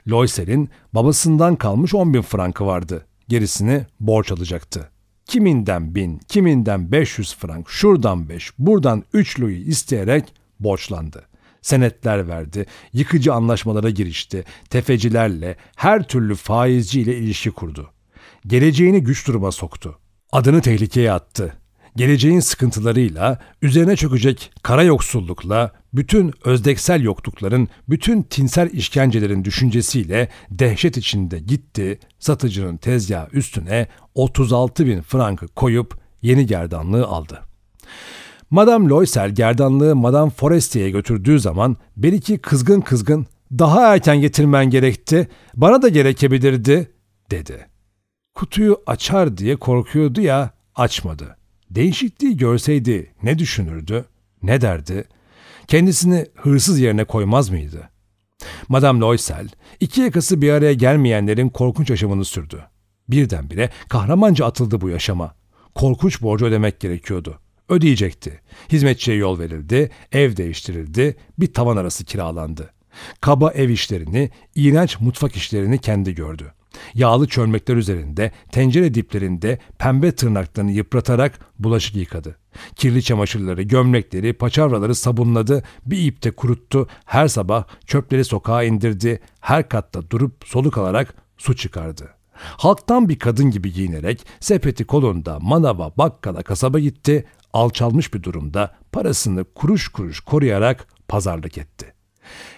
Loysel'in 0.07 0.69
babasından 0.93 1.55
kalmış 1.55 1.95
10 1.95 2.13
bin 2.13 2.21
frankı 2.21 2.65
vardı. 2.65 3.05
Gerisini 3.27 3.85
borç 3.99 4.31
alacaktı. 4.31 4.89
Kiminden 5.25 5.95
bin, 5.95 6.17
kiminden 6.27 6.91
500 6.91 7.35
frank, 7.35 7.69
şuradan 7.69 8.29
5, 8.29 8.51
buradan 8.59 9.03
3 9.13 9.39
louis 9.39 9.67
isteyerek 9.67 10.33
borçlandı. 10.59 11.27
Senetler 11.61 12.27
verdi, 12.27 12.65
yıkıcı 12.93 13.33
anlaşmalara 13.33 13.89
girişti, 13.89 14.43
tefecilerle, 14.69 15.55
her 15.75 16.07
türlü 16.07 16.35
faizciyle 16.35 17.17
ilişki 17.17 17.51
kurdu. 17.51 17.89
Geleceğini 18.47 19.03
güç 19.03 19.27
duruma 19.27 19.51
soktu. 19.51 19.99
Adını 20.31 20.61
tehlikeye 20.61 21.11
attı. 21.11 21.53
Geleceğin 21.95 22.39
sıkıntılarıyla, 22.39 23.39
üzerine 23.61 23.95
çökecek 23.95 24.51
kara 24.63 24.83
yoksullukla, 24.83 25.71
bütün 25.93 26.33
özdeksel 26.43 27.01
yoklukların, 27.01 27.67
bütün 27.89 28.23
tinsel 28.23 28.69
işkencelerin 28.73 29.43
düşüncesiyle 29.43 30.29
dehşet 30.49 30.97
içinde 30.97 31.39
gitti, 31.39 31.99
satıcının 32.19 32.77
tezgah 32.77 33.33
üstüne 33.33 33.87
36 34.15 34.85
bin 34.85 35.01
frankı 35.01 35.47
koyup 35.47 35.97
yeni 36.21 36.45
gerdanlığı 36.45 37.07
aldı. 37.07 37.41
Madame 38.49 38.89
Loisel 38.89 39.29
gerdanlığı 39.29 39.95
Madame 39.95 40.31
Forestier'e 40.31 40.89
götürdüğü 40.89 41.39
zaman 41.39 41.77
belki 41.97 42.37
kızgın 42.37 42.81
kızgın 42.81 43.25
daha 43.51 43.93
erken 43.93 44.21
getirmen 44.21 44.69
gerekti, 44.69 45.27
bana 45.55 45.81
da 45.81 45.89
gerekebilirdi 45.89 46.91
dedi. 47.31 47.67
Kutuyu 48.35 48.81
açar 48.87 49.37
diye 49.37 49.55
korkuyordu 49.55 50.21
ya 50.21 50.51
açmadı. 50.75 51.37
Değişikliği 51.69 52.37
görseydi 52.37 53.13
ne 53.23 53.39
düşünürdü, 53.39 54.05
ne 54.43 54.61
derdi? 54.61 55.03
Kendisini 55.67 56.25
hırsız 56.35 56.79
yerine 56.79 57.03
koymaz 57.03 57.49
mıydı? 57.49 57.89
Madame 58.67 58.99
Loisel, 58.99 59.49
iki 59.79 60.01
yakası 60.01 60.41
bir 60.41 60.51
araya 60.51 60.73
gelmeyenlerin 60.73 61.49
korkunç 61.49 61.89
yaşamını 61.89 62.25
sürdü. 62.25 62.63
Birdenbire 63.11 63.69
kahramanca 63.89 64.45
atıldı 64.45 64.81
bu 64.81 64.89
yaşama. 64.89 65.35
Korkunç 65.75 66.21
borcu 66.21 66.45
ödemek 66.45 66.79
gerekiyordu. 66.79 67.39
Ödeyecekti. 67.69 68.41
Hizmetçiye 68.71 69.17
yol 69.17 69.39
verildi, 69.39 69.89
ev 70.11 70.37
değiştirildi, 70.37 71.15
bir 71.39 71.53
tavan 71.53 71.77
arası 71.77 72.05
kiralandı. 72.05 72.73
Kaba 73.21 73.51
ev 73.51 73.69
işlerini, 73.69 74.29
iğrenç 74.55 74.99
mutfak 74.99 75.35
işlerini 75.35 75.77
kendi 75.77 76.15
gördü. 76.15 76.53
Yağlı 76.93 77.27
çölmekler 77.27 77.75
üzerinde, 77.75 78.31
tencere 78.51 78.93
diplerinde 78.93 79.59
pembe 79.79 80.11
tırnaklarını 80.11 80.71
yıpratarak 80.71 81.39
bulaşık 81.59 81.95
yıkadı. 81.95 82.37
Kirli 82.75 83.03
çamaşırları, 83.03 83.61
gömlekleri, 83.61 84.33
paçavraları 84.33 84.95
sabunladı, 84.95 85.63
bir 85.85 86.05
ipte 86.05 86.31
kuruttu, 86.31 86.87
her 87.05 87.27
sabah 87.27 87.63
çöpleri 87.85 88.25
sokağa 88.25 88.63
indirdi, 88.63 89.19
her 89.39 89.69
katta 89.69 90.09
durup 90.09 90.43
soluk 90.45 90.77
alarak 90.77 91.13
su 91.37 91.55
çıkardı. 91.55 92.09
Halktan 92.41 93.09
bir 93.09 93.19
kadın 93.19 93.51
gibi 93.51 93.73
giyinerek 93.73 94.25
sepeti 94.39 94.85
kolunda 94.85 95.39
manava, 95.39 95.91
bakkala, 95.97 96.43
kasaba 96.43 96.79
gitti, 96.79 97.25
alçalmış 97.53 98.13
bir 98.13 98.23
durumda 98.23 98.75
parasını 98.91 99.45
kuruş 99.55 99.87
kuruş 99.87 100.19
koruyarak 100.19 100.87
pazarlık 101.07 101.57
etti. 101.57 101.93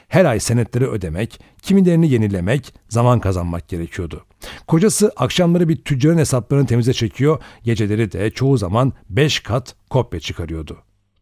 Her 0.08 0.26
ay 0.26 0.40
senetleri 0.40 0.88
ödemek, 0.88 1.40
kimilerini 1.62 2.12
yenilemek, 2.12 2.74
zaman 2.90 3.20
kazanmak 3.20 3.68
gerekiyordu. 3.68 4.26
Kocası 4.68 5.12
akşamları 5.18 5.70
bir 5.70 5.76
tüccarın 5.76 6.18
hesaplarını 6.18 6.68
temize 6.68 6.94
çekiyor, 6.94 7.42
geceleri 7.64 8.12
de 8.12 8.32
çoğu 8.32 8.58
zaman 8.58 8.94
beş 9.10 9.40
kat 9.40 9.76
kopya 9.90 10.20
çıkarıyordu. 10.20 10.78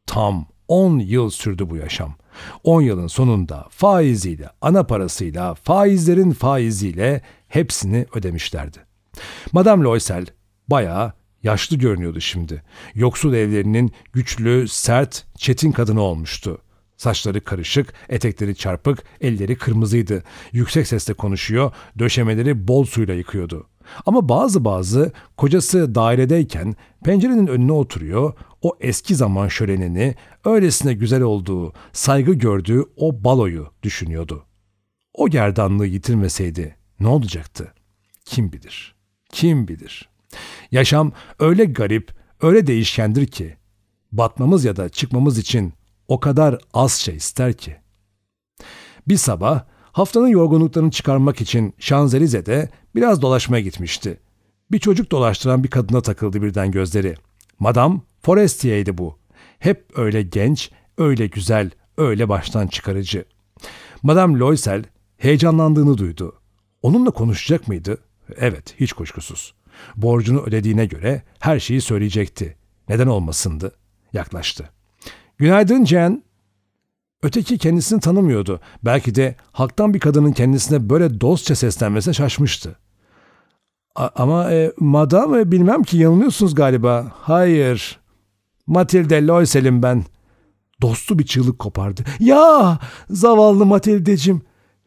Tam 0.06 0.48
10 0.68 1.00
yıl 1.00 1.30
sürdü 1.30 1.70
bu 1.70 1.78
yaşam. 1.78 2.16
10 2.64 2.82
yılın 2.82 3.08
sonunda 3.08 3.68
faiziyle, 3.70 4.50
ana 4.62 4.84
parasıyla, 4.84 5.54
faizlerin 5.54 6.32
faiziyle 6.32 7.22
hepsini 7.48 8.06
ödemişlerdi. 8.16 8.78
Madame 9.52 9.84
Loisel 9.84 10.26
bayağı 10.68 11.14
yaşlı 11.44 11.78
görünüyordu 11.78 12.22
şimdi. 12.22 12.64
Yoksul 12.96 13.34
evlerinin 13.34 13.92
güçlü, 14.14 14.68
sert, 14.68 15.26
çetin 15.38 15.72
kadını 15.72 16.02
olmuştu. 16.02 16.62
Saçları 16.98 17.44
karışık, 17.44 17.94
etekleri 18.10 18.56
çarpık, 18.56 19.04
elleri 19.22 19.56
kırmızıydı. 19.56 20.24
Yüksek 20.52 20.88
sesle 20.88 21.14
konuşuyor, 21.14 21.72
döşemeleri 22.00 22.68
bol 22.68 22.86
suyla 22.86 23.14
yıkıyordu. 23.14 23.68
Ama 24.06 24.30
bazı 24.30 24.66
bazı 24.66 25.12
kocası 25.38 25.96
dairedeyken 25.96 26.76
pencerenin 27.04 27.48
önüne 27.48 27.72
oturuyor, 27.72 28.34
o 28.62 28.78
eski 28.80 29.16
zaman 29.16 29.48
şölenini, 29.48 30.16
öylesine 30.46 30.94
güzel 30.94 31.22
olduğu, 31.22 31.74
saygı 31.94 32.34
gördüğü 32.34 32.84
o 32.96 33.24
baloyu 33.24 33.68
düşünüyordu. 33.84 34.46
O 35.14 35.30
gerdanlığı 35.30 35.88
yitirmeseydi 35.88 36.76
ne 37.00 37.08
olacaktı? 37.08 37.74
Kim 38.26 38.52
bilir? 38.52 38.96
Kim 39.32 39.68
bilir? 39.68 40.10
Yaşam 40.72 41.12
öyle 41.40 41.66
garip, 41.66 42.12
öyle 42.42 42.68
değişkendir 42.68 43.28
ki 43.28 43.56
batmamız 44.12 44.66
ya 44.66 44.76
da 44.76 44.90
çıkmamız 44.90 45.38
için 45.38 45.74
o 46.08 46.20
kadar 46.20 46.58
az 46.74 46.94
şey 46.94 47.16
ister 47.16 47.54
ki. 47.54 47.76
Bir 49.08 49.18
sabah 49.18 49.66
haftanın 49.92 50.28
yorgunluklarını 50.28 50.92
çıkarmak 50.92 51.42
için 51.42 51.74
Şanzelize'de 51.80 52.70
biraz 52.96 53.22
dolaşmaya 53.22 53.62
gitmişti. 53.62 54.18
Bir 54.72 54.80
çocuk 54.80 55.12
dolaştıran 55.12 55.64
bir 55.64 55.70
kadına 55.70 56.02
takıldı 56.02 56.42
birden 56.42 56.72
gözleri. 56.72 57.16
Madame 57.60 58.00
Forestier'ydi 58.22 58.98
bu. 58.98 59.18
Hep 59.60 59.86
öyle 59.96 60.22
genç, 60.22 60.72
öyle 60.98 61.28
güzel, 61.28 61.72
öyle 61.98 62.30
baştan 62.30 62.68
çıkarıcı. 62.68 63.26
Madame 64.04 64.40
Loisel 64.40 64.84
heyecanlandığını 65.18 65.98
duydu. 65.98 66.36
Onunla 66.82 67.12
konuşacak 67.12 67.68
mıydı? 67.68 67.98
Evet, 68.38 68.76
hiç 68.80 68.94
kuşkusuz. 68.94 69.54
Borcunu 69.96 70.42
ödediğine 70.42 70.86
göre 70.86 71.24
her 71.40 71.60
şeyi 71.60 71.82
söyleyecekti. 71.82 72.58
Neden 72.90 73.08
olmasındı? 73.08 73.72
Yaklaştı. 74.14 74.70
Günaydın 75.38 75.86
Jen. 75.86 76.24
Öteki 77.24 77.58
kendisini 77.58 78.00
tanımıyordu. 78.00 78.60
Belki 78.86 79.16
de 79.16 79.36
halktan 79.52 79.94
bir 79.94 80.00
kadının 80.00 80.32
kendisine 80.32 80.90
böyle 80.90 81.22
dostça 81.22 81.56
seslenmesine 81.56 82.14
şaşmıştı. 82.14 82.76
A- 83.96 84.10
ama 84.16 84.52
e, 84.52 84.72
madam 84.80 85.52
bilmem 85.52 85.84
ki 85.84 85.98
yanılıyorsunuz 85.98 86.56
galiba. 86.56 87.12
Hayır. 87.16 88.00
Matilde 88.68 89.28
Loysel'im 89.28 89.84
ben. 89.84 90.04
Dostu 90.82 91.20
bir 91.20 91.26
çığlık 91.26 91.60
kopardı. 91.60 92.04
Ya 92.20 92.80
zavallı 93.10 93.66
Matildeciğim. 93.66 94.42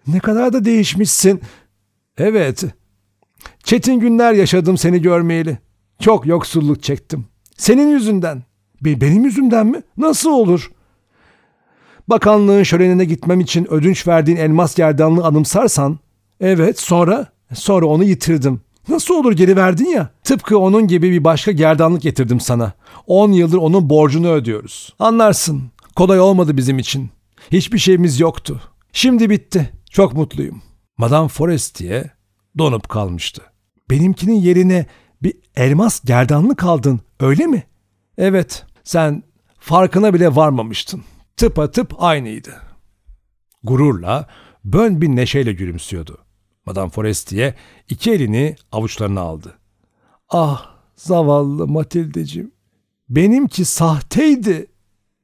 Ne 0.06 0.18
kadar 0.20 0.52
da 0.52 0.64
değişmişsin. 0.64 1.40
Evet. 2.18 2.64
Çetin 3.64 4.00
günler 4.00 4.32
yaşadım 4.32 4.78
seni 4.78 5.02
görmeyeli. 5.02 5.58
Çok 6.00 6.26
yoksulluk 6.26 6.82
çektim. 6.82 7.26
Senin 7.56 7.88
yüzünden. 7.90 8.42
Benim 8.80 9.24
yüzümden 9.24 9.66
mi? 9.66 9.82
Nasıl 9.96 10.30
olur? 10.30 10.70
Bakanlığın 12.08 12.62
şölenine 12.62 13.04
gitmem 13.04 13.40
için 13.40 13.72
ödünç 13.72 14.06
verdiğin 14.06 14.36
elmas 14.36 14.74
gerdanlığı 14.74 15.24
anımsarsan, 15.24 15.98
evet 16.40 16.80
sonra, 16.80 17.26
sonra 17.54 17.86
onu 17.86 18.04
yitirdim. 18.04 18.60
Nasıl 18.88 19.14
olur 19.14 19.32
geri 19.32 19.56
verdin 19.56 19.86
ya? 19.86 20.10
Tıpkı 20.24 20.58
onun 20.58 20.88
gibi 20.88 21.10
bir 21.10 21.24
başka 21.24 21.52
gerdanlık 21.52 22.02
getirdim 22.02 22.40
sana. 22.40 22.72
10 23.06 23.32
yıldır 23.32 23.58
onun 23.58 23.90
borcunu 23.90 24.28
ödüyoruz. 24.28 24.94
Anlarsın. 24.98 25.62
Kolay 25.96 26.20
olmadı 26.20 26.56
bizim 26.56 26.78
için. 26.78 27.10
Hiçbir 27.52 27.78
şeyimiz 27.78 28.20
yoktu. 28.20 28.62
Şimdi 28.92 29.30
bitti. 29.30 29.70
Çok 29.90 30.12
mutluyum. 30.14 30.62
Madame 30.98 31.28
Forestier 31.28 32.10
donup 32.58 32.88
kalmıştı. 32.88 33.42
Benimkinin 33.90 34.34
yerine 34.34 34.86
bir 35.22 35.34
elmas 35.56 36.00
gerdanlık 36.04 36.64
aldın, 36.64 37.00
öyle 37.20 37.46
mi? 37.46 37.64
Evet, 38.18 38.64
sen 38.84 39.22
farkına 39.60 40.14
bile 40.14 40.36
varmamıştın. 40.36 41.02
Tıpa 41.36 41.70
tıp 41.70 42.02
aynıydı. 42.02 42.62
Gururla, 43.62 44.28
bön 44.64 45.00
bir 45.00 45.08
neşeyle 45.08 45.52
gülümsüyordu. 45.52 46.18
Madame 46.66 46.90
Forestier 46.90 47.54
iki 47.88 48.12
elini 48.12 48.56
avuçlarına 48.72 49.20
aldı. 49.20 49.58
Ah 50.28 50.74
zavallı 50.96 51.66
Matildeciğim, 51.66 52.52
benimki 53.08 53.64
sahteydi 53.64 54.66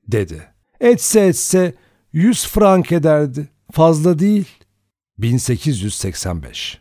dedi. 0.09 0.53
Etse 0.81 1.21
etse 1.21 1.75
yüz 2.13 2.47
frank 2.47 2.93
ederdi. 2.93 3.49
Fazla 3.73 4.19
değil. 4.19 4.49
1885 5.19 6.81